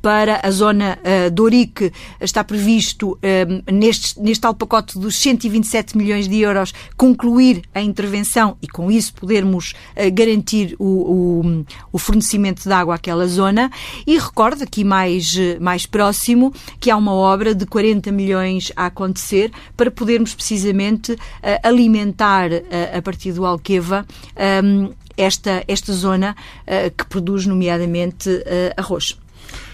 para 0.01 0.39
a 0.43 0.51
zona 0.51 0.99
uh, 0.99 1.31
do 1.31 1.51
está 2.21 2.43
previsto 2.43 3.13
uh, 3.13 3.71
neste, 3.71 4.19
neste 4.21 4.41
tal 4.41 4.53
pacote 4.53 4.97
dos 4.97 5.17
127 5.17 5.97
milhões 5.97 6.27
de 6.27 6.39
euros 6.39 6.73
concluir 6.95 7.63
a 7.73 7.81
intervenção 7.81 8.55
e 8.61 8.67
com 8.67 8.91
isso 8.91 9.13
podermos 9.13 9.73
uh, 9.97 10.11
garantir 10.13 10.75
o, 10.77 10.85
o, 10.85 11.65
o, 11.91 11.97
fornecimento 11.97 12.63
de 12.63 12.71
água 12.71 12.95
àquela 12.95 13.27
zona 13.27 13.71
e 14.05 14.17
recordo 14.17 14.63
aqui 14.63 14.83
mais, 14.83 15.35
mais 15.59 15.85
próximo 15.85 16.53
que 16.79 16.91
há 16.91 16.95
uma 16.95 17.13
obra 17.13 17.55
de 17.55 17.65
40 17.65 18.11
milhões 18.11 18.71
a 18.75 18.85
acontecer 18.85 19.51
para 19.75 19.89
podermos 19.89 20.33
precisamente 20.33 21.15
alimentar 21.63 22.49
a 22.95 23.01
partir 23.01 23.33
do 23.33 23.45
Alqueva 23.45 24.05
um, 24.63 24.91
esta, 25.17 25.63
esta 25.67 25.93
zona 25.93 26.35
que 26.97 27.05
produz 27.05 27.45
nomeadamente 27.45 28.29
arroz. 28.77 29.20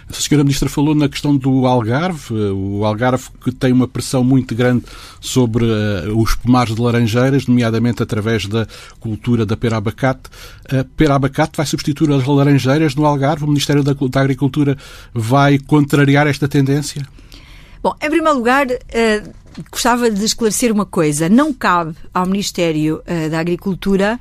A 0.10 0.14
senhora 0.14 0.44
Ministra 0.44 0.70
falou 0.70 0.96
na 0.96 1.10
questão 1.10 1.36
do 1.36 1.66
Algarve, 1.66 2.34
o 2.34 2.86
Algarve 2.86 3.26
que 3.44 3.52
tem 3.52 3.74
uma 3.74 3.88
pressão 3.88 4.24
muito 4.24 4.56
grande 4.56 4.86
sobre 5.20 5.66
uh, 5.66 6.18
os 6.18 6.34
pomares 6.34 6.74
de 6.74 6.82
laranjeiras, 6.82 7.46
nomeadamente 7.46 8.02
através 8.02 8.46
da 8.46 8.66
cultura 9.02 9.46
da 9.46 9.58
pera-abacate. 9.58 10.30
A 10.70 10.86
pera-abacate 10.96 11.58
vai 11.58 11.66
substituir 11.66 12.10
as 12.14 12.26
laranjeiras 12.26 12.96
no 12.96 13.06
Algarve? 13.06 13.44
O 13.44 13.48
Ministério 13.48 13.84
da, 13.84 13.94
da 13.94 14.22
Agricultura 14.22 14.78
vai 15.14 15.60
contrariar 15.60 16.26
esta 16.26 16.48
tendência? 16.48 17.06
Bom, 17.84 17.94
em 18.02 18.10
primeiro 18.10 18.38
lugar, 18.38 18.66
uh, 18.66 19.34
gostava 19.70 20.10
de 20.10 20.24
esclarecer 20.24 20.72
uma 20.72 20.86
coisa. 20.86 21.28
Não 21.28 21.52
cabe 21.52 21.96
ao 22.14 22.26
Ministério 22.26 23.02
uh, 23.02 23.30
da 23.30 23.40
Agricultura 23.40 24.18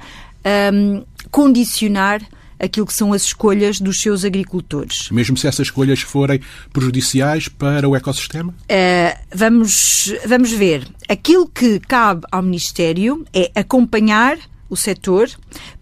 um, 0.73 1.05
condicionar 1.31 2.21
aquilo 2.59 2.87
que 2.87 2.95
são 2.95 3.13
as 3.13 3.23
escolhas 3.23 3.81
dos 3.81 4.01
seus 4.01 4.25
agricultores. 4.25 5.11
Mesmo 5.11 5.37
se 5.37 5.47
essas 5.47 5.67
escolhas 5.67 6.01
forem 6.01 6.41
prejudiciais 6.73 7.49
para 7.49 7.89
o 7.89 7.97
ecossistema? 7.97 8.53
Uh, 8.53 9.19
vamos, 9.35 10.13
vamos 10.27 10.53
ver. 10.53 10.87
Aquilo 11.09 11.49
que 11.49 11.79
cabe 11.81 12.27
ao 12.31 12.43
Ministério 12.43 13.25
é 13.33 13.51
acompanhar 13.55 14.39
o 14.69 14.77
setor, 14.77 15.29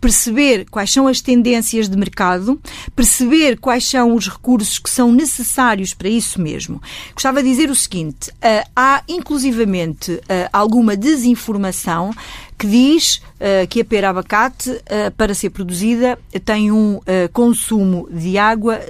perceber 0.00 0.66
quais 0.70 0.92
são 0.92 1.06
as 1.06 1.20
tendências 1.20 1.88
de 1.88 1.96
mercado, 1.96 2.60
perceber 2.94 3.58
quais 3.58 3.88
são 3.88 4.14
os 4.14 4.28
recursos 4.28 4.78
que 4.78 4.90
são 4.90 5.12
necessários 5.12 5.94
para 5.94 6.08
isso 6.08 6.40
mesmo. 6.40 6.80
Gostava 7.12 7.42
de 7.42 7.48
dizer 7.48 7.70
o 7.70 7.74
seguinte: 7.74 8.30
uh, 8.30 8.68
há 8.74 9.02
inclusivamente 9.08 10.12
uh, 10.12 10.20
alguma 10.52 10.96
desinformação 10.96 12.12
que 12.58 12.66
diz 12.66 13.16
uh, 13.16 13.66
que 13.68 13.80
a 13.80 13.84
pera 13.84 14.10
abacate, 14.10 14.70
uh, 14.70 15.10
para 15.16 15.34
ser 15.34 15.50
produzida, 15.50 16.18
tem 16.44 16.70
um 16.70 16.96
uh, 16.96 17.02
consumo 17.32 18.08
de 18.10 18.38
água 18.38 18.80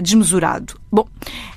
desmesurado. 0.00 0.78
Bom, 0.92 1.06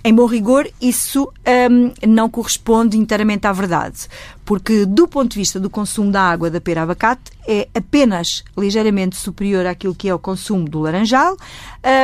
em 0.03 0.13
bom 0.13 0.25
rigor, 0.25 0.69
isso 0.79 1.31
um, 1.71 1.91
não 2.07 2.29
corresponde 2.29 2.97
inteiramente 2.97 3.47
à 3.47 3.51
verdade, 3.51 4.07
porque 4.45 4.85
do 4.85 5.07
ponto 5.07 5.31
de 5.31 5.39
vista 5.39 5.59
do 5.59 5.69
consumo 5.69 6.11
da 6.11 6.21
água 6.21 6.49
da 6.49 6.61
pera 6.61 6.83
abacate 6.83 7.31
é 7.47 7.67
apenas 7.73 8.43
ligeiramente 8.57 9.15
superior 9.15 9.65
àquilo 9.65 9.95
que 9.95 10.09
é 10.09 10.13
o 10.13 10.19
consumo 10.19 10.67
do 10.69 10.79
laranjal 10.79 11.35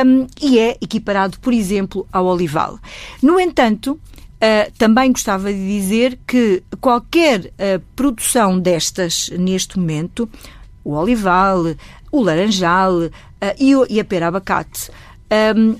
um, 0.06 0.26
e 0.40 0.58
é 0.58 0.76
equiparado, 0.80 1.38
por 1.40 1.52
exemplo, 1.52 2.06
ao 2.12 2.26
olival. 2.26 2.78
No 3.22 3.38
entanto, 3.38 3.98
Uh, 4.40 4.72
também 4.78 5.12
gostava 5.12 5.52
de 5.52 5.66
dizer 5.66 6.18
que 6.26 6.62
qualquer 6.80 7.40
uh, 7.40 7.78
produção 7.94 8.58
destas 8.58 9.28
neste 9.38 9.78
momento, 9.78 10.26
o 10.82 10.94
olival, 10.94 11.62
o 12.10 12.22
laranjal 12.22 13.00
uh, 13.00 13.10
e, 13.58 13.72
e, 13.90 14.00
a 14.00 14.04
pera 14.04 14.28
abacate, 14.28 14.90
um, 15.54 15.76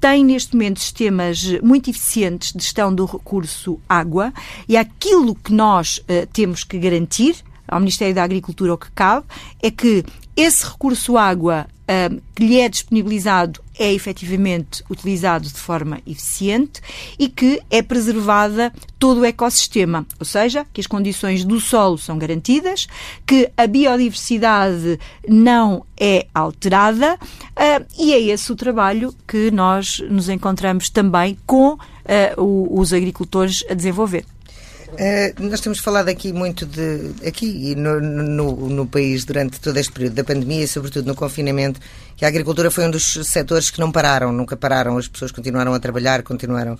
tem 0.00 0.24
neste 0.24 0.54
momento 0.54 0.78
sistemas 0.78 1.42
muito 1.60 1.90
eficientes 1.90 2.52
de 2.52 2.62
gestão 2.62 2.94
do 2.94 3.06
recurso 3.06 3.80
água 3.88 4.32
e 4.68 4.76
aquilo 4.76 5.34
que 5.34 5.52
nós 5.52 6.00
temos 6.32 6.62
que 6.62 6.78
garantir 6.78 7.34
ao 7.66 7.80
Ministério 7.80 8.14
da 8.14 8.22
Agricultura 8.22 8.74
o 8.74 8.78
que 8.78 8.90
cabe 8.92 9.26
é 9.62 9.70
que 9.70 10.04
esse 10.36 10.66
recurso 10.66 11.16
água 11.16 11.66
uh, 11.86 12.22
que 12.34 12.44
lhe 12.44 12.60
é 12.60 12.68
disponibilizado 12.68 13.60
é 13.78 13.92
efetivamente 13.92 14.82
utilizado 14.90 15.46
de 15.46 15.58
forma 15.58 16.00
eficiente 16.06 16.80
e 17.18 17.28
que 17.28 17.60
é 17.70 17.82
preservada 17.82 18.72
todo 18.98 19.20
o 19.20 19.24
ecossistema, 19.24 20.06
ou 20.18 20.24
seja, 20.24 20.66
que 20.72 20.80
as 20.80 20.86
condições 20.86 21.44
do 21.44 21.60
solo 21.60 21.98
são 21.98 22.18
garantidas, 22.18 22.86
que 23.26 23.50
a 23.56 23.66
biodiversidade 23.66 24.98
não 25.28 25.84
é 25.98 26.26
alterada 26.34 27.14
uh, 27.14 27.86
e 27.98 28.12
é 28.12 28.20
esse 28.20 28.50
o 28.52 28.56
trabalho 28.56 29.14
que 29.26 29.50
nós 29.50 30.00
nos 30.10 30.28
encontramos 30.28 30.90
também 30.90 31.38
com 31.46 31.74
uh, 31.74 32.78
os 32.78 32.92
agricultores 32.92 33.64
a 33.70 33.74
desenvolver. 33.74 34.24
Uh, 34.88 35.48
nós 35.48 35.60
temos 35.60 35.78
falado 35.78 36.08
aqui 36.08 36.32
muito 36.32 36.64
de 36.64 37.12
aqui 37.26 37.72
e 37.72 37.74
no, 37.74 38.00
no, 38.00 38.68
no, 38.68 38.86
país 38.86 39.24
durante 39.24 39.60
todo 39.60 39.76
este 39.78 39.92
período 39.92 40.14
da 40.14 40.24
pandemia 40.24 40.64
e 40.64 40.68
sobretudo 40.68 41.06
no 41.06 41.14
confinamento 41.14 41.80
que 42.16 42.24
a 42.24 42.28
agricultura 42.28 42.70
foi 42.70 42.86
um 42.86 42.90
dos 42.90 43.14
setores 43.24 43.68
que 43.68 43.80
não 43.80 43.90
pararam, 43.90 44.32
nunca 44.32 44.56
pararam, 44.56 44.96
as 44.96 45.08
pessoas 45.08 45.32
continuaram 45.32 45.74
a 45.74 45.80
trabalhar, 45.80 46.22
continuaram 46.22 46.78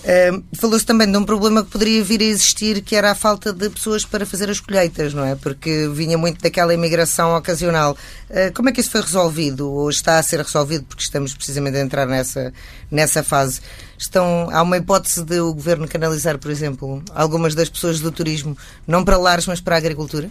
Uh, 0.00 0.42
Falou-se 0.54 0.86
também 0.86 1.10
de 1.10 1.16
um 1.16 1.24
problema 1.24 1.62
que 1.62 1.70
poderia 1.70 2.02
vir 2.02 2.20
a 2.22 2.24
existir, 2.24 2.80
que 2.80 2.96
era 2.96 3.10
a 3.10 3.14
falta 3.14 3.52
de 3.52 3.68
pessoas 3.68 4.04
para 4.04 4.24
fazer 4.24 4.48
as 4.48 4.58
colheitas, 4.58 5.12
não 5.12 5.24
é? 5.24 5.34
Porque 5.34 5.88
vinha 5.92 6.16
muito 6.16 6.40
daquela 6.40 6.72
imigração 6.72 7.36
ocasional. 7.36 7.96
Uh, 8.30 8.52
como 8.54 8.70
é 8.70 8.72
que 8.72 8.80
isso 8.80 8.90
foi 8.90 9.02
resolvido? 9.02 9.70
Ou 9.70 9.90
está 9.90 10.18
a 10.18 10.22
ser 10.22 10.40
resolvido? 10.40 10.84
Porque 10.84 11.02
estamos 11.02 11.34
precisamente 11.34 11.76
a 11.76 11.80
entrar 11.80 12.06
nessa, 12.06 12.52
nessa 12.90 13.22
fase. 13.22 13.60
Estão, 14.00 14.48
há 14.50 14.62
uma 14.62 14.78
hipótese 14.78 15.22
de 15.22 15.38
o 15.40 15.52
governo 15.52 15.86
canalizar, 15.86 16.38
por 16.38 16.50
exemplo, 16.50 17.02
algumas 17.14 17.54
das 17.54 17.68
pessoas 17.68 18.00
do 18.00 18.10
turismo, 18.10 18.56
não 18.86 19.04
para 19.04 19.18
lares, 19.18 19.46
mas 19.46 19.60
para 19.60 19.74
a 19.74 19.78
agricultura? 19.78 20.30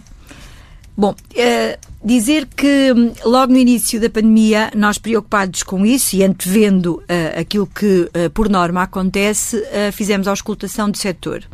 Bom, 0.96 1.12
uh, 1.12 1.78
dizer 2.04 2.46
que 2.46 2.92
hum, 2.92 3.12
logo 3.24 3.52
no 3.52 3.58
início 3.58 4.00
da 4.00 4.10
pandemia, 4.10 4.72
nós 4.74 4.98
preocupados 4.98 5.62
com 5.62 5.86
isso 5.86 6.16
e 6.16 6.24
antevendo 6.24 6.96
uh, 6.96 7.40
aquilo 7.40 7.66
que 7.68 8.10
uh, 8.12 8.28
por 8.34 8.48
norma 8.48 8.82
acontece, 8.82 9.62
fizemos 9.92 10.26
a 10.26 10.32
auscultação 10.32 10.90
do 10.90 10.98
setor. 10.98 11.44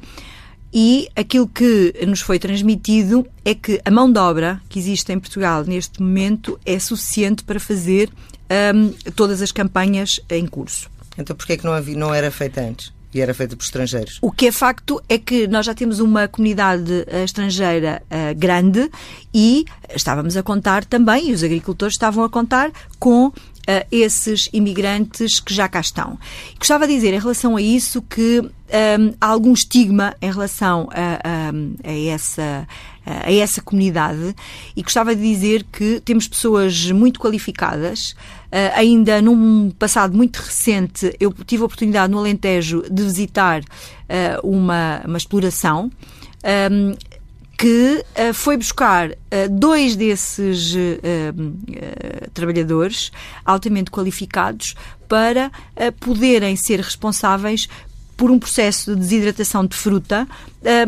E 0.72 1.08
aquilo 1.14 1.46
que 1.46 1.94
nos 2.06 2.20
foi 2.20 2.38
transmitido 2.38 3.26
é 3.44 3.54
que 3.54 3.80
a 3.84 3.90
mão 3.90 4.10
de 4.10 4.18
obra 4.18 4.60
que 4.70 4.78
existe 4.78 5.12
em 5.12 5.20
Portugal 5.20 5.64
neste 5.64 6.02
momento 6.02 6.58
é 6.64 6.78
suficiente 6.78 7.44
para 7.44 7.60
fazer 7.60 8.10
um, 8.74 8.90
todas 9.12 9.42
as 9.42 9.52
campanhas 9.52 10.20
em 10.28 10.46
curso. 10.46 10.95
Então 11.18 11.34
porquê 11.34 11.54
é 11.54 11.56
que 11.56 11.64
não, 11.64 11.72
havia, 11.72 11.96
não 11.96 12.14
era 12.14 12.30
feita 12.30 12.60
antes? 12.60 12.96
e 13.16 13.20
era 13.22 13.32
feita 13.32 13.56
por 13.56 13.64
estrangeiros. 13.64 14.18
O 14.20 14.30
que 14.30 14.48
é 14.48 14.52
facto 14.52 15.02
é 15.08 15.16
que 15.16 15.46
nós 15.46 15.64
já 15.64 15.74
temos 15.74 16.00
uma 16.00 16.28
comunidade 16.28 16.92
uh, 16.92 17.24
estrangeira 17.24 18.02
uh, 18.10 18.38
grande 18.38 18.90
e 19.32 19.64
estávamos 19.94 20.36
a 20.36 20.42
contar 20.42 20.84
também, 20.84 21.30
e 21.30 21.32
os 21.32 21.42
agricultores 21.42 21.94
estavam 21.94 22.22
a 22.24 22.28
contar 22.28 22.70
com 22.98 23.32
Uh, 23.68 23.82
esses 23.90 24.48
imigrantes 24.52 25.40
que 25.40 25.52
já 25.52 25.68
cá 25.68 25.80
estão. 25.80 26.16
Gostava 26.56 26.86
de 26.86 26.94
dizer 26.94 27.12
em 27.12 27.18
relação 27.18 27.56
a 27.56 27.60
isso 27.60 28.00
que 28.00 28.38
um, 28.38 29.14
há 29.20 29.26
algum 29.26 29.52
estigma 29.52 30.14
em 30.22 30.30
relação 30.30 30.88
a, 30.92 31.18
a, 31.28 31.90
a, 31.90 31.92
essa, 31.92 32.68
a 33.04 33.32
essa 33.32 33.60
comunidade 33.60 34.36
e 34.76 34.82
gostava 34.84 35.16
de 35.16 35.20
dizer 35.20 35.64
que 35.64 36.00
temos 36.04 36.28
pessoas 36.28 36.92
muito 36.92 37.18
qualificadas 37.18 38.14
ainda 38.74 39.20
num 39.20 39.70
passado 39.70 40.16
muito 40.16 40.36
recente, 40.36 41.14
eu 41.20 41.32
tive 41.46 41.62
a 41.62 41.66
oportunidade 41.66 42.10
no 42.10 42.18
Alentejo 42.18 42.82
de 42.90 43.02
visitar 43.02 43.60
uh, 43.60 44.46
uma, 44.48 45.02
uma 45.04 45.18
exploração. 45.18 45.90
Um, 46.70 46.94
que 47.56 48.04
uh, 48.28 48.34
foi 48.34 48.56
buscar 48.56 49.10
uh, 49.10 49.14
dois 49.50 49.96
desses 49.96 50.74
uh, 50.74 52.30
trabalhadores 52.34 53.10
altamente 53.44 53.90
qualificados 53.90 54.74
para 55.08 55.52
poderem 56.00 56.56
ser 56.56 56.80
responsáveis 56.80 57.68
por 58.16 58.30
um 58.30 58.38
processo 58.38 58.94
de 58.94 59.00
desidratação 59.00 59.66
de 59.66 59.76
fruta, 59.76 60.26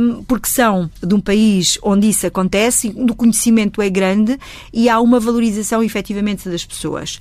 um, 0.01 0.23
porque 0.25 0.49
são 0.49 0.91
de 1.03 1.15
um 1.15 1.21
país 1.21 1.79
onde 1.83 2.09
isso 2.09 2.27
acontece, 2.27 2.89
o 2.97 3.15
conhecimento 3.15 3.83
é 3.83 3.91
grande 3.91 4.39
e 4.73 4.89
há 4.89 4.99
uma 5.01 5.21
valorização 5.21 5.83
efetivamente 5.83 6.49
das 6.49 6.65
pessoas. 6.65 7.17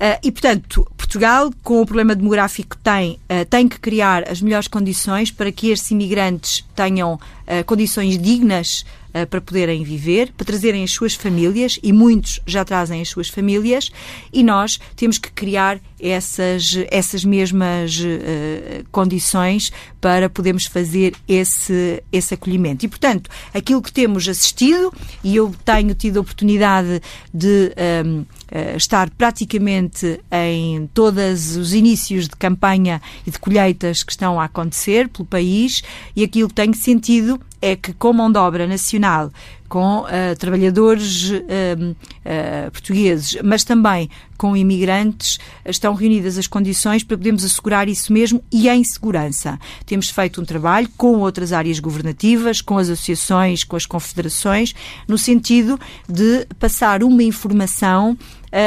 Uh, 0.00 0.18
e, 0.22 0.32
portanto, 0.32 0.86
Portugal, 0.96 1.50
com 1.62 1.80
o 1.80 1.86
problema 1.86 2.14
demográfico 2.14 2.76
que 2.76 2.82
tem, 2.82 3.12
uh, 3.12 3.44
tem 3.48 3.68
que 3.68 3.78
criar 3.78 4.28
as 4.28 4.42
melhores 4.42 4.66
condições 4.66 5.30
para 5.30 5.52
que 5.52 5.70
estes 5.70 5.90
imigrantes 5.92 6.64
tenham 6.74 7.14
uh, 7.14 7.64
condições 7.64 8.18
dignas 8.18 8.84
para 9.30 9.40
poderem 9.40 9.82
viver, 9.82 10.32
para 10.36 10.46
trazerem 10.46 10.82
as 10.82 10.90
suas 10.90 11.14
famílias, 11.14 11.78
e 11.82 11.92
muitos 11.92 12.40
já 12.46 12.64
trazem 12.64 13.00
as 13.00 13.08
suas 13.08 13.28
famílias, 13.28 13.90
e 14.32 14.42
nós 14.42 14.78
temos 14.96 15.18
que 15.18 15.30
criar 15.30 15.80
essas, 16.00 16.76
essas 16.90 17.24
mesmas 17.24 17.98
uh, 18.00 18.84
condições 18.90 19.70
para 20.00 20.28
podermos 20.28 20.66
fazer 20.66 21.14
esse, 21.28 22.02
esse 22.10 22.34
acolhimento. 22.34 22.84
E, 22.84 22.88
portanto, 22.88 23.30
aquilo 23.54 23.80
que 23.80 23.92
temos 23.92 24.28
assistido, 24.28 24.92
e 25.22 25.36
eu 25.36 25.54
tenho 25.64 25.94
tido 25.94 26.18
a 26.18 26.20
oportunidade 26.20 27.00
de. 27.32 27.72
Um, 28.04 28.24
Uh, 28.52 28.76
estar 28.76 29.08
praticamente 29.08 30.20
em 30.30 30.86
todos 30.88 31.56
os 31.56 31.72
inícios 31.72 32.28
de 32.28 32.36
campanha 32.36 33.00
e 33.26 33.30
de 33.30 33.38
colheitas 33.38 34.02
que 34.02 34.12
estão 34.12 34.38
a 34.38 34.44
acontecer 34.44 35.08
pelo 35.08 35.24
país 35.24 35.82
e 36.14 36.22
aquilo 36.22 36.50
que 36.50 36.56
tenho 36.56 36.74
sentido 36.74 37.40
é 37.62 37.76
que 37.76 37.92
com 37.92 38.12
mão 38.12 38.30
de 38.30 38.38
obra 38.38 38.66
nacional, 38.66 39.30
com 39.68 40.00
uh, 40.00 40.36
trabalhadores 40.38 41.30
uh, 41.30 41.36
uh, 41.40 42.70
portugueses, 42.72 43.38
mas 43.42 43.64
também 43.64 44.10
com 44.36 44.56
imigrantes, 44.56 45.38
estão 45.64 45.94
reunidas 45.94 46.36
as 46.36 46.48
condições 46.48 47.04
para 47.04 47.16
podermos 47.16 47.44
assegurar 47.44 47.88
isso 47.88 48.12
mesmo 48.12 48.42
e 48.52 48.68
em 48.68 48.82
segurança. 48.82 49.58
Temos 49.86 50.10
feito 50.10 50.42
um 50.42 50.44
trabalho 50.44 50.90
com 50.96 51.20
outras 51.20 51.52
áreas 51.52 51.78
governativas, 51.78 52.60
com 52.60 52.76
as 52.76 52.90
associações, 52.90 53.62
com 53.62 53.76
as 53.76 53.86
confederações, 53.86 54.74
no 55.06 55.16
sentido 55.16 55.78
de 56.08 56.44
passar 56.58 57.04
uma 57.04 57.22
informação 57.22 58.18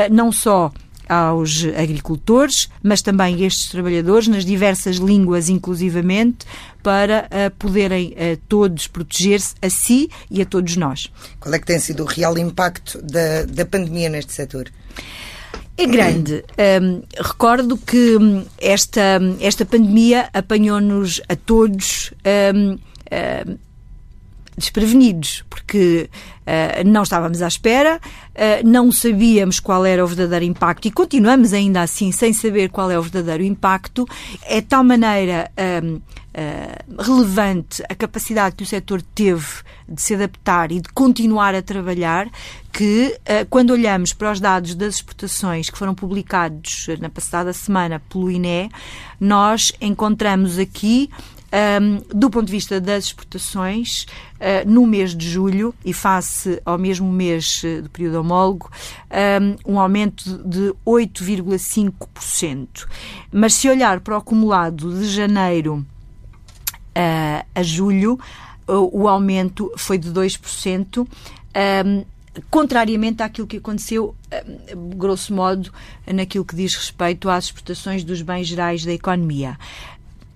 não 0.09 0.31
só 0.31 0.71
aos 1.07 1.63
agricultores, 1.77 2.69
mas 2.81 3.01
também 3.01 3.45
estes 3.45 3.69
trabalhadores 3.69 4.27
nas 4.27 4.45
diversas 4.45 4.97
línguas, 4.97 5.49
inclusivamente, 5.49 6.45
para 6.81 7.27
uh, 7.27 7.51
poderem 7.57 8.13
uh, 8.13 8.37
todos 8.47 8.87
proteger-se 8.87 9.55
a 9.61 9.69
si 9.69 10.09
e 10.29 10.41
a 10.41 10.45
todos 10.45 10.77
nós. 10.77 11.11
Qual 11.39 11.53
é 11.53 11.59
que 11.59 11.65
tem 11.65 11.79
sido 11.79 12.03
o 12.03 12.05
real 12.05 12.37
impacto 12.37 13.01
da, 13.01 13.43
da 13.45 13.65
pandemia 13.65 14.09
neste 14.09 14.33
setor? 14.33 14.71
É 15.77 15.85
grande. 15.85 16.43
Um, 16.81 17.01
recordo 17.17 17.77
que 17.77 18.15
hum, 18.15 18.45
esta, 18.57 19.19
esta 19.41 19.65
pandemia 19.65 20.29
apanhou-nos 20.33 21.21
a 21.27 21.35
todos 21.35 22.13
um, 22.53 22.71
um, 22.71 23.57
desprevenidos, 24.57 25.43
porque 25.49 26.09
uh, 26.41 26.87
não 26.87 27.03
estávamos 27.03 27.41
à 27.41 27.47
espera, 27.47 27.99
uh, 27.99 28.67
não 28.67 28.91
sabíamos 28.91 29.59
qual 29.59 29.85
era 29.85 30.03
o 30.03 30.07
verdadeiro 30.07 30.45
impacto 30.45 30.87
e 30.87 30.91
continuamos 30.91 31.53
ainda 31.53 31.81
assim 31.81 32.11
sem 32.11 32.31
saber 32.31 32.69
qual 32.69 32.89
é 32.89 32.97
o 32.97 33.01
verdadeiro 33.01 33.43
impacto. 33.43 34.07
É 34.43 34.61
de 34.61 34.67
tal 34.67 34.83
maneira 34.83 35.51
uh, 35.57 36.01
relevante 37.01 37.81
a 37.89 37.95
capacidade 37.95 38.55
que 38.55 38.63
o 38.63 38.67
setor 38.67 39.01
teve 39.01 39.45
de 39.87 40.01
se 40.01 40.15
adaptar 40.15 40.71
e 40.71 40.81
de 40.81 40.89
continuar 40.89 41.55
a 41.55 41.61
trabalhar 41.61 42.27
que, 42.73 43.17
quando 43.49 43.69
olhamos 43.69 44.11
para 44.11 44.33
os 44.33 44.41
dados 44.41 44.75
das 44.75 44.95
exportações 44.95 45.69
que 45.69 45.77
foram 45.77 45.95
publicados 45.95 46.87
na 46.99 47.07
passada 47.07 47.53
semana 47.53 48.01
pelo 48.09 48.29
INE, 48.29 48.69
nós 49.17 49.71
encontramos 49.79 50.59
aqui 50.59 51.09
um, 51.55 52.01
do 52.13 52.29
ponto 52.29 52.47
de 52.47 52.51
vista 52.51 52.81
das 52.81 53.05
exportações, 53.05 54.05
uh, 54.35 54.69
no 54.69 54.85
mês 54.85 55.15
de 55.15 55.29
julho, 55.29 55.73
e 55.85 55.93
face 55.93 56.61
ao 56.65 56.77
mesmo 56.77 57.09
mês 57.09 57.63
uh, 57.63 57.83
do 57.83 57.89
período 57.89 58.19
homólogo, 58.19 58.69
um, 59.65 59.73
um 59.73 59.79
aumento 59.79 60.37
de 60.43 60.73
8,5%. 60.85 62.85
Mas 63.31 63.53
se 63.53 63.69
olhar 63.69 64.01
para 64.01 64.15
o 64.15 64.17
acumulado 64.17 64.99
de 64.99 65.07
janeiro 65.07 65.77
uh, 65.77 65.85
a 67.55 67.63
julho, 67.63 68.19
o 68.67 69.07
aumento 69.07 69.71
foi 69.77 69.97
de 69.97 70.11
2%. 70.11 71.07
Um, 71.85 72.03
contrariamente 72.49 73.23
àquilo 73.23 73.47
que 73.47 73.55
aconteceu, 73.57 74.13
grosso 74.97 75.33
modo, 75.33 75.71
naquilo 76.11 76.43
que 76.43 76.55
diz 76.55 76.75
respeito 76.75 77.29
às 77.29 77.45
exportações 77.45 78.03
dos 78.03 78.21
bens 78.23 78.47
gerais 78.47 78.83
da 78.83 78.91
economia. 78.91 79.57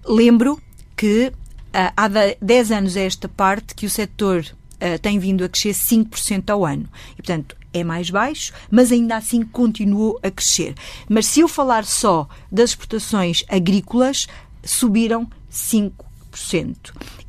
Lembro 0.05 0.62
que 1.00 1.28
uh, 1.28 1.94
há 1.96 2.10
10 2.42 2.72
anos 2.74 2.98
a 2.98 3.00
esta 3.00 3.30
parte 3.30 3.74
que 3.74 3.86
o 3.86 3.90
setor 3.90 4.42
uh, 4.42 5.00
tem 5.02 5.18
vindo 5.18 5.46
a 5.46 5.48
crescer 5.48 5.74
5% 5.74 6.50
ao 6.50 6.66
ano. 6.66 6.90
E, 7.14 7.16
portanto, 7.16 7.56
é 7.74 7.86
mais 7.86 8.10
baixo, 8.10 8.52
mas 8.70 8.92
ainda 8.92 9.16
assim 9.16 9.44
continuou 9.44 10.20
a 10.22 10.30
crescer. 10.30 10.76
Mas 11.08 11.26
se 11.28 11.40
eu 11.40 11.48
falar 11.48 11.86
só 11.86 12.28
das 12.52 12.72
exportações 12.72 13.46
agrícolas, 13.48 14.28
subiram 14.62 15.26
5%. 15.50 15.94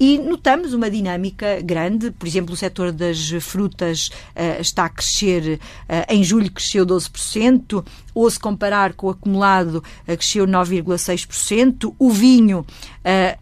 2%. 0.01 0.03
E 0.03 0.19
notamos 0.19 0.73
uma 0.73 0.91
dinâmica 0.91 1.61
grande, 1.63 2.11
por 2.11 2.27
exemplo, 2.27 2.55
o 2.55 2.57
setor 2.57 2.91
das 2.91 3.31
frutas 3.43 4.09
uh, 4.35 4.61
está 4.61 4.87
a 4.87 4.89
crescer, 4.89 5.61
uh, 5.61 6.13
em 6.13 6.25
julho 6.25 6.51
cresceu 6.51 6.87
12%, 6.87 7.85
ou 8.15 8.31
se 8.31 8.41
comparar 8.41 8.95
com 8.95 9.09
o 9.09 9.11
acumulado, 9.11 9.77
uh, 9.77 10.17
cresceu 10.17 10.47
9,6%, 10.47 11.95
o 11.99 12.11
vinho 12.11 12.65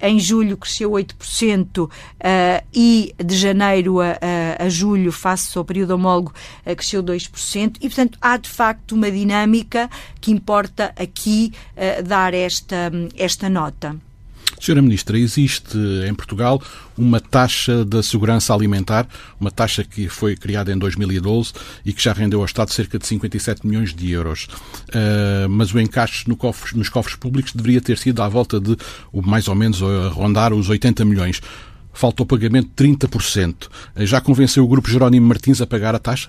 em 0.00 0.20
julho 0.20 0.56
cresceu 0.56 0.92
8% 0.92 1.90
e 2.72 3.12
de 3.18 3.36
janeiro 3.36 4.00
a, 4.00 4.16
a, 4.56 4.68
julho, 4.68 5.10
face 5.10 5.58
ao 5.58 5.64
período 5.64 5.90
homólogo, 5.90 6.32
cresceu 6.64 7.02
2%, 7.02 7.76
e 7.80 7.88
portanto 7.88 8.16
há 8.20 8.36
de 8.36 8.48
facto 8.48 8.92
uma 8.92 9.10
dinâmica 9.10 9.90
que 10.20 10.30
importa 10.30 10.94
aqui 10.96 11.52
dar 12.04 12.34
esta, 12.34 12.92
esta 13.16 13.48
nota. 13.48 13.96
Senhora 14.60 14.82
Ministra, 14.82 15.18
existe 15.18 15.78
em 16.08 16.14
Portugal 16.14 16.60
uma 16.96 17.20
taxa 17.20 17.84
da 17.84 18.02
segurança 18.02 18.52
alimentar, 18.52 19.06
uma 19.40 19.50
taxa 19.50 19.84
que 19.84 20.08
foi 20.08 20.36
criada 20.36 20.72
em 20.72 20.78
2012 20.78 21.52
e 21.84 21.92
que 21.92 22.02
já 22.02 22.12
rendeu 22.12 22.40
ao 22.40 22.44
Estado 22.44 22.72
cerca 22.72 22.98
de 22.98 23.06
57 23.06 23.66
milhões 23.66 23.94
de 23.94 24.10
euros. 24.10 24.48
Uh, 24.88 25.48
mas 25.48 25.72
o 25.72 25.80
encaixe 25.80 26.28
no 26.28 26.36
cofre, 26.36 26.76
nos 26.76 26.88
cofres 26.88 27.16
públicos 27.16 27.52
deveria 27.52 27.80
ter 27.80 27.96
sido 27.98 28.22
à 28.22 28.28
volta 28.28 28.58
de, 28.58 28.76
mais 29.12 29.46
ou 29.48 29.54
menos, 29.54 29.82
a 29.82 30.08
rondar 30.08 30.52
os 30.52 30.68
80 30.68 31.04
milhões. 31.04 31.40
Falta 31.92 32.22
o 32.22 32.26
pagamento 32.26 32.68
de 32.76 32.94
30%. 32.94 33.68
Já 33.98 34.20
convenceu 34.20 34.64
o 34.64 34.68
Grupo 34.68 34.90
Jerónimo 34.90 35.26
Martins 35.26 35.60
a 35.60 35.66
pagar 35.66 35.94
a 35.94 35.98
taxa? 35.98 36.28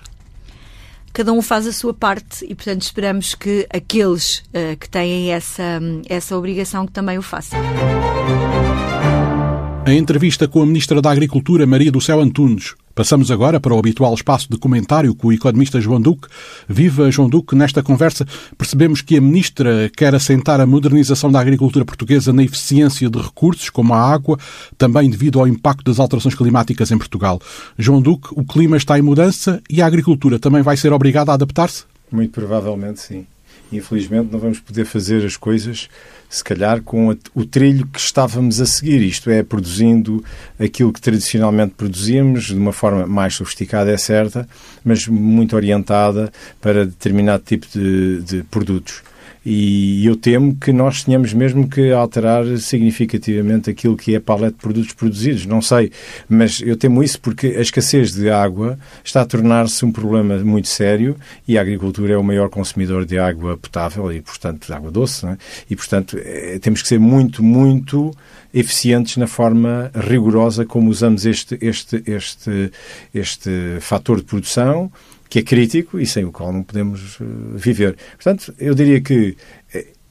Cada 1.13 1.33
um 1.33 1.41
faz 1.41 1.67
a 1.67 1.71
sua 1.71 1.93
parte 1.93 2.45
e, 2.45 2.55
portanto, 2.55 2.81
esperamos 2.81 3.35
que 3.35 3.67
aqueles 3.69 4.39
uh, 4.49 4.77
que 4.79 4.89
têm 4.89 5.31
essa, 5.31 5.81
essa 6.07 6.37
obrigação 6.37 6.85
que 6.85 6.91
também 6.91 7.17
o 7.17 7.21
façam. 7.21 7.59
A 9.85 9.93
entrevista 9.93 10.47
com 10.47 10.61
a 10.61 10.65
Ministra 10.65 11.01
da 11.01 11.09
Agricultura, 11.09 11.65
Maria 11.65 11.91
do 11.91 11.99
Céu 11.99 12.19
Antunes. 12.19 12.75
Passamos 12.99 13.31
agora 13.31 13.61
para 13.61 13.73
o 13.73 13.79
habitual 13.79 14.13
espaço 14.13 14.49
de 14.49 14.57
comentário 14.57 15.15
com 15.15 15.29
o 15.29 15.31
economista 15.31 15.79
João 15.79 16.01
Duque. 16.01 16.27
Viva 16.67 17.09
João 17.09 17.29
Duque, 17.29 17.55
nesta 17.55 17.81
conversa 17.81 18.27
percebemos 18.57 19.01
que 19.01 19.15
a 19.15 19.21
Ministra 19.21 19.89
quer 19.95 20.13
assentar 20.13 20.59
a 20.59 20.65
modernização 20.65 21.31
da 21.31 21.39
agricultura 21.39 21.85
portuguesa 21.85 22.33
na 22.33 22.43
eficiência 22.43 23.09
de 23.09 23.17
recursos, 23.17 23.69
como 23.69 23.93
a 23.93 24.01
água, 24.01 24.37
também 24.77 25.09
devido 25.09 25.39
ao 25.39 25.47
impacto 25.47 25.85
das 25.85 25.97
alterações 25.97 26.35
climáticas 26.35 26.91
em 26.91 26.97
Portugal. 26.97 27.39
João 27.77 28.01
Duque, 28.01 28.33
o 28.33 28.43
clima 28.43 28.75
está 28.75 28.99
em 28.99 29.01
mudança 29.01 29.63
e 29.69 29.81
a 29.81 29.85
agricultura 29.85 30.37
também 30.37 30.61
vai 30.61 30.75
ser 30.75 30.91
obrigada 30.91 31.31
a 31.31 31.35
adaptar-se? 31.35 31.85
Muito 32.11 32.33
provavelmente 32.33 32.99
sim. 32.99 33.25
Infelizmente 33.71 34.29
não 34.29 34.39
vamos 34.39 34.59
poder 34.59 34.83
fazer 34.83 35.25
as 35.25 35.37
coisas 35.37 35.87
se 36.29 36.43
calhar 36.43 36.81
com 36.83 37.17
o 37.33 37.45
trilho 37.45 37.87
que 37.87 37.99
estávamos 37.99 38.61
a 38.61 38.65
seguir, 38.65 39.01
isto 39.01 39.31
é, 39.31 39.41
produzindo 39.41 40.23
aquilo 40.59 40.93
que 40.93 41.01
tradicionalmente 41.01 41.73
produzíamos 41.75 42.45
de 42.45 42.55
uma 42.55 42.71
forma 42.71 43.07
mais 43.07 43.33
sofisticada, 43.33 43.91
é 43.91 43.97
certa, 43.97 44.47
mas 44.85 45.07
muito 45.07 45.55
orientada 45.55 46.31
para 46.61 46.85
determinado 46.85 47.43
tipo 47.43 47.65
de, 47.73 48.21
de 48.21 48.43
produtos. 48.43 49.01
E 49.45 50.05
eu 50.05 50.15
temo 50.15 50.55
que 50.55 50.71
nós 50.73 51.03
tenhamos 51.03 51.33
mesmo 51.33 51.67
que 51.69 51.91
alterar 51.91 52.45
significativamente 52.57 53.69
aquilo 53.69 53.95
que 53.95 54.13
é 54.13 54.17
a 54.17 54.21
paleta 54.21 54.51
de 54.51 54.61
produtos 54.61 54.93
produzidos. 54.93 55.45
Não 55.45 55.61
sei, 55.61 55.91
mas 56.27 56.61
eu 56.61 56.75
temo 56.75 57.01
isso 57.03 57.19
porque 57.21 57.47
a 57.47 57.61
escassez 57.61 58.13
de 58.13 58.29
água 58.29 58.77
está 59.03 59.21
a 59.21 59.25
tornar-se 59.25 59.83
um 59.85 59.91
problema 59.91 60.37
muito 60.39 60.67
sério 60.67 61.15
e 61.47 61.57
a 61.57 61.61
agricultura 61.61 62.13
é 62.13 62.17
o 62.17 62.23
maior 62.23 62.49
consumidor 62.49 63.05
de 63.05 63.17
água 63.17 63.57
potável 63.57 64.11
e, 64.11 64.21
portanto, 64.21 64.67
de 64.67 64.73
água 64.73 64.91
doce. 64.91 65.25
É? 65.25 65.37
E, 65.69 65.75
portanto, 65.75 66.17
é, 66.19 66.59
temos 66.59 66.81
que 66.81 66.87
ser 66.87 66.99
muito, 66.99 67.41
muito 67.41 68.11
eficientes 68.53 69.17
na 69.17 69.27
forma 69.27 69.91
rigorosa 69.95 70.65
como 70.65 70.89
usamos 70.89 71.25
este, 71.25 71.57
este, 71.61 72.03
este, 72.05 72.71
este 73.13 73.77
fator 73.79 74.17
de 74.17 74.23
produção 74.23 74.91
que 75.29 75.39
é 75.39 75.41
crítico 75.43 75.99
e 75.99 76.05
sem 76.05 76.25
o 76.25 76.31
qual 76.31 76.51
não 76.51 76.63
podemos 76.63 77.17
eh, 77.21 77.25
viver. 77.55 77.95
Portanto, 78.15 78.53
eu 78.57 78.73
diria 78.73 78.99
que 78.99 79.37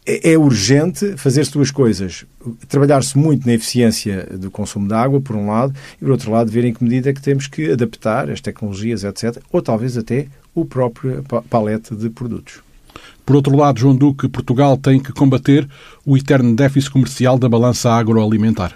é, 0.09 0.33
é 0.33 0.39
urgente 0.39 1.17
fazer-se 1.19 1.53
duas 1.53 1.71
coisas. 1.71 2.25
Trabalhar-se 2.69 3.19
muito 3.19 3.47
na 3.47 3.53
eficiência 3.53 4.27
do 4.39 4.51
consumo 4.51 4.89
de 4.89 4.95
água, 4.95 5.21
por 5.21 5.37
um 5.37 5.49
lado, 5.49 5.75
e, 5.97 5.99
por 5.99 6.13
outro 6.13 6.31
lado, 6.31 6.51
ver 6.51 6.65
em 6.65 6.73
que 6.73 6.83
medida 6.83 7.11
é 7.11 7.13
que 7.13 7.21
temos 7.21 7.47
que 7.47 7.73
adaptar 7.73 8.31
as 8.31 8.41
tecnologias, 8.41 9.05
etc., 9.05 9.37
ou 9.53 9.61
talvez 9.61 9.99
até 9.99 10.29
o 10.55 10.65
próprio 10.65 11.23
palete 11.51 11.95
de 11.95 12.09
produtos. 12.09 12.61
Por 13.27 13.37
outro 13.37 13.55
lado, 13.55 13.79
João 13.79 13.95
Duque, 13.95 14.29
Portugal 14.29 14.79
tem 14.79 14.99
que 14.99 15.13
combater 15.13 15.69
o 16.07 16.17
eterno 16.17 16.57
déficit 16.57 16.91
comercial 16.91 17.39
da 17.39 17.49
balança 17.49 17.91
agroalimentar. 17.91 18.75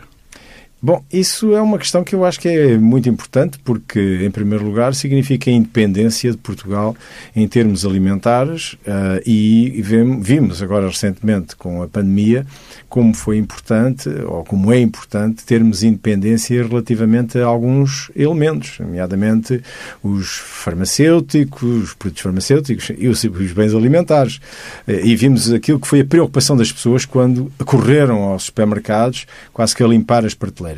Bom, 0.84 1.04
isso 1.12 1.54
é 1.54 1.62
uma 1.62 1.78
questão 1.78 2.02
que 2.02 2.12
eu 2.12 2.24
acho 2.24 2.40
que 2.40 2.48
é 2.48 2.76
muito 2.76 3.08
importante 3.08 3.56
porque, 3.62 4.18
em 4.24 4.32
primeiro 4.32 4.64
lugar, 4.64 4.96
significa 4.96 5.48
a 5.48 5.54
independência 5.54 6.32
de 6.32 6.36
Portugal 6.36 6.96
em 7.36 7.46
termos 7.46 7.86
alimentares 7.86 8.72
uh, 8.72 9.22
e 9.24 9.80
vimos 10.20 10.60
agora 10.60 10.88
recentemente 10.88 11.54
com 11.54 11.84
a 11.84 11.86
pandemia 11.86 12.44
como 12.92 13.14
foi 13.14 13.38
importante, 13.38 14.06
ou 14.26 14.44
como 14.44 14.70
é 14.70 14.78
importante, 14.78 15.46
termos 15.46 15.82
independência 15.82 16.62
relativamente 16.62 17.38
a 17.38 17.46
alguns 17.46 18.10
elementos, 18.14 18.78
nomeadamente 18.80 19.62
os 20.02 20.36
farmacêuticos, 20.36 21.84
os 21.84 21.94
produtos 21.94 22.22
farmacêuticos 22.22 22.92
e 22.98 23.08
os, 23.08 23.24
os 23.24 23.52
bens 23.52 23.72
alimentares. 23.72 24.40
Eh, 24.86 25.06
e 25.06 25.16
vimos 25.16 25.50
aquilo 25.50 25.80
que 25.80 25.88
foi 25.88 26.00
a 26.00 26.04
preocupação 26.04 26.54
das 26.54 26.70
pessoas 26.70 27.06
quando 27.06 27.50
correram 27.64 28.24
aos 28.24 28.42
supermercados, 28.42 29.26
quase 29.54 29.74
que 29.74 29.82
a 29.82 29.86
limpar 29.86 30.26
as 30.26 30.34
prateleiras. 30.34 30.71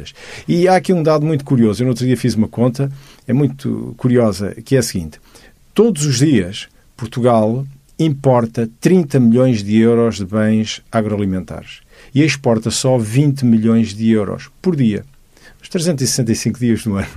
E 0.49 0.69
há 0.69 0.77
aqui 0.77 0.93
um 0.93 1.03
dado 1.03 1.25
muito 1.25 1.45
curioso. 1.45 1.83
Eu 1.83 1.87
no 1.87 1.91
outro 1.91 2.07
dia 2.07 2.17
fiz 2.17 2.35
uma 2.35 2.49
conta, 2.49 2.91
é 3.27 3.33
muito 3.33 3.95
curiosa, 3.97 4.55
que 4.65 4.77
é 4.77 4.79
a 4.79 4.83
seguinte. 4.83 5.21
Todos 5.73 6.05
os 6.05 6.19
dias, 6.19 6.69
Portugal 6.97 7.67
importa 7.99 8.69
30 8.81 9.21
milhões 9.21 9.63
de 9.63 9.79
euros 9.79 10.17
de 10.17 10.25
bens 10.25 10.83
agroalimentares 10.91 11.81
e 12.15 12.23
exporta 12.23 12.71
só 12.71 12.99
20 12.99 13.45
milhões 13.45 13.95
de 13.95 14.11
euros 14.11 14.51
por 14.61 14.75
dia, 14.75 15.05
os 15.63 15.69
365 15.69 16.59
dias 16.59 16.85
do 16.85 16.97
ano. 16.97 17.09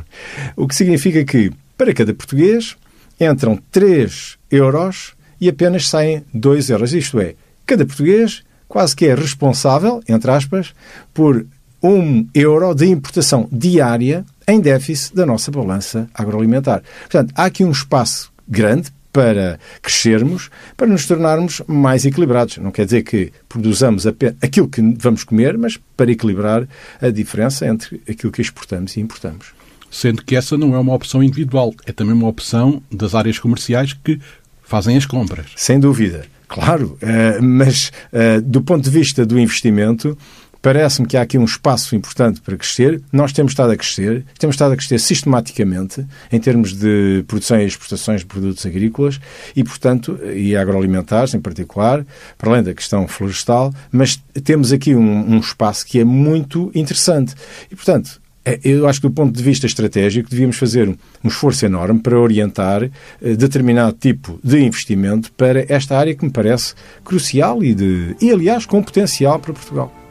O 0.56 0.68
que 0.68 0.76
significa 0.76 1.24
que, 1.26 1.52
para 1.78 1.94
cada 1.94 2.14
português, 2.14 2.76
entram 3.20 3.60
3 3.72 4.38
euros 4.52 5.14
e 5.42 5.50
apenas 5.50 5.88
saem 5.88 6.24
2 6.34 6.70
euros. 6.70 6.94
Isto 6.94 7.20
é, 7.20 7.36
cada 7.66 7.86
português 7.86 8.44
quase 8.68 8.96
que 8.96 9.06
é 9.06 9.16
responsável, 9.16 10.02
entre 10.08 10.30
aspas, 10.30 10.74
por 11.14 11.46
um 11.82 12.28
euro 12.34 12.74
de 12.74 12.86
importação 12.88 13.48
diária 13.52 14.26
em 14.48 14.60
déficit 14.60 15.16
da 15.16 15.26
nossa 15.26 15.52
balança 15.52 16.10
agroalimentar. 16.14 16.82
Portanto, 17.02 17.34
há 17.36 17.46
aqui 17.46 17.64
um 17.64 17.72
espaço 17.72 18.32
grande 18.48 18.92
para 19.12 19.60
crescermos, 19.82 20.50
para 20.76 20.86
nos 20.86 21.08
tornarmos 21.08 21.62
mais 21.66 22.06
equilibrados. 22.06 22.58
Não 22.58 22.72
quer 22.72 22.86
dizer 22.86 23.02
que 23.04 23.32
produzamos 23.50 24.06
aquilo 24.06 24.68
que 24.68 24.82
vamos 25.00 25.24
comer, 25.24 25.58
mas 25.58 25.78
para 25.96 26.12
equilibrar 26.12 26.68
a 27.02 27.10
diferença 27.10 27.66
entre 27.66 28.00
aquilo 28.08 28.32
que 28.32 28.42
exportamos 28.42 28.96
e 28.96 29.00
importamos. 29.00 29.48
Sendo 29.90 30.24
que 30.24 30.36
essa 30.36 30.56
não 30.58 30.76
é 30.76 30.80
uma 30.80 30.94
opção 30.94 31.24
individual, 31.24 31.74
é 31.86 31.92
também 31.92 32.14
uma 32.14 32.28
opção 32.28 32.82
das 32.92 33.16
áreas 33.16 33.40
comerciais 33.40 33.94
que 33.94 34.20
fazem 34.62 34.96
as 34.96 35.06
compras. 35.06 35.48
Sem 35.56 35.80
dúvida. 35.80 36.26
Claro, 36.48 36.98
eh, 37.02 37.40
mas 37.42 37.92
eh, 38.14 38.40
do 38.40 38.62
ponto 38.62 38.84
de 38.84 38.90
vista 38.90 39.26
do 39.26 39.40
investimento, 39.40 40.18
Parece-me 40.68 41.08
que 41.08 41.16
há 41.16 41.22
aqui 41.22 41.38
um 41.38 41.46
espaço 41.46 41.96
importante 41.96 42.42
para 42.42 42.58
crescer. 42.58 43.02
Nós 43.10 43.32
temos 43.32 43.54
estado 43.54 43.72
a 43.72 43.78
crescer, 43.78 44.26
temos 44.38 44.56
estado 44.56 44.74
a 44.74 44.76
crescer 44.76 45.00
sistematicamente 45.00 46.06
em 46.30 46.42
termos 46.42 46.74
de 46.74 47.24
produção 47.26 47.58
e 47.62 47.66
exportações 47.66 48.20
de 48.20 48.26
produtos 48.26 48.66
agrícolas 48.66 49.18
e, 49.56 49.64
portanto, 49.64 50.20
e 50.36 50.58
agroalimentares 50.58 51.34
em 51.34 51.40
particular, 51.40 52.06
para 52.38 52.50
além 52.50 52.64
da 52.64 52.74
questão 52.74 53.08
florestal, 53.08 53.74
mas 53.90 54.22
temos 54.44 54.74
aqui 54.74 54.94
um, 54.94 55.36
um 55.36 55.40
espaço 55.40 55.86
que 55.86 56.02
é 56.02 56.04
muito 56.04 56.70
interessante. 56.76 57.34
E, 57.72 57.76
portanto, 57.78 58.20
é, 58.44 58.60
eu 58.62 58.90
acho 58.90 59.00
que 59.00 59.08
do 59.08 59.14
ponto 59.14 59.34
de 59.34 59.42
vista 59.42 59.66
estratégico 59.66 60.30
devíamos 60.30 60.58
fazer 60.58 60.90
um 60.90 61.30
esforço 61.30 61.66
enorme 61.66 62.02
para 62.02 62.20
orientar 62.20 62.84
eh, 62.84 62.90
determinado 63.38 63.94
tipo 63.94 64.38
de 64.44 64.60
investimento 64.60 65.32
para 65.32 65.66
esta 65.74 65.98
área 65.98 66.14
que 66.14 66.26
me 66.26 66.32
parece 66.32 66.74
crucial 67.06 67.64
e, 67.64 67.74
de, 67.74 68.18
e 68.20 68.30
aliás, 68.30 68.66
com 68.66 68.84
potencial 68.84 69.40
para 69.40 69.54
Portugal. 69.54 70.07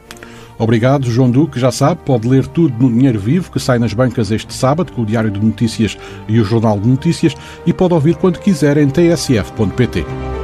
Obrigado, 0.59 1.09
João 1.09 1.29
Duque. 1.29 1.59
Já 1.59 1.71
sabe, 1.71 2.01
pode 2.03 2.27
ler 2.27 2.47
tudo 2.47 2.73
no 2.79 2.91
Dinheiro 2.91 3.19
Vivo, 3.19 3.51
que 3.51 3.59
sai 3.59 3.79
nas 3.79 3.93
bancas 3.93 4.31
este 4.31 4.53
sábado, 4.53 4.91
com 4.91 5.01
o 5.01 5.05
Diário 5.05 5.29
de 5.29 5.39
Notícias 5.39 5.97
e 6.27 6.39
o 6.39 6.43
Jornal 6.43 6.79
de 6.79 6.87
Notícias, 6.87 7.35
e 7.65 7.73
pode 7.73 7.93
ouvir 7.93 8.15
quando 8.15 8.39
quiser 8.39 8.77
em 8.77 8.87
tsf.pt. 8.87 10.36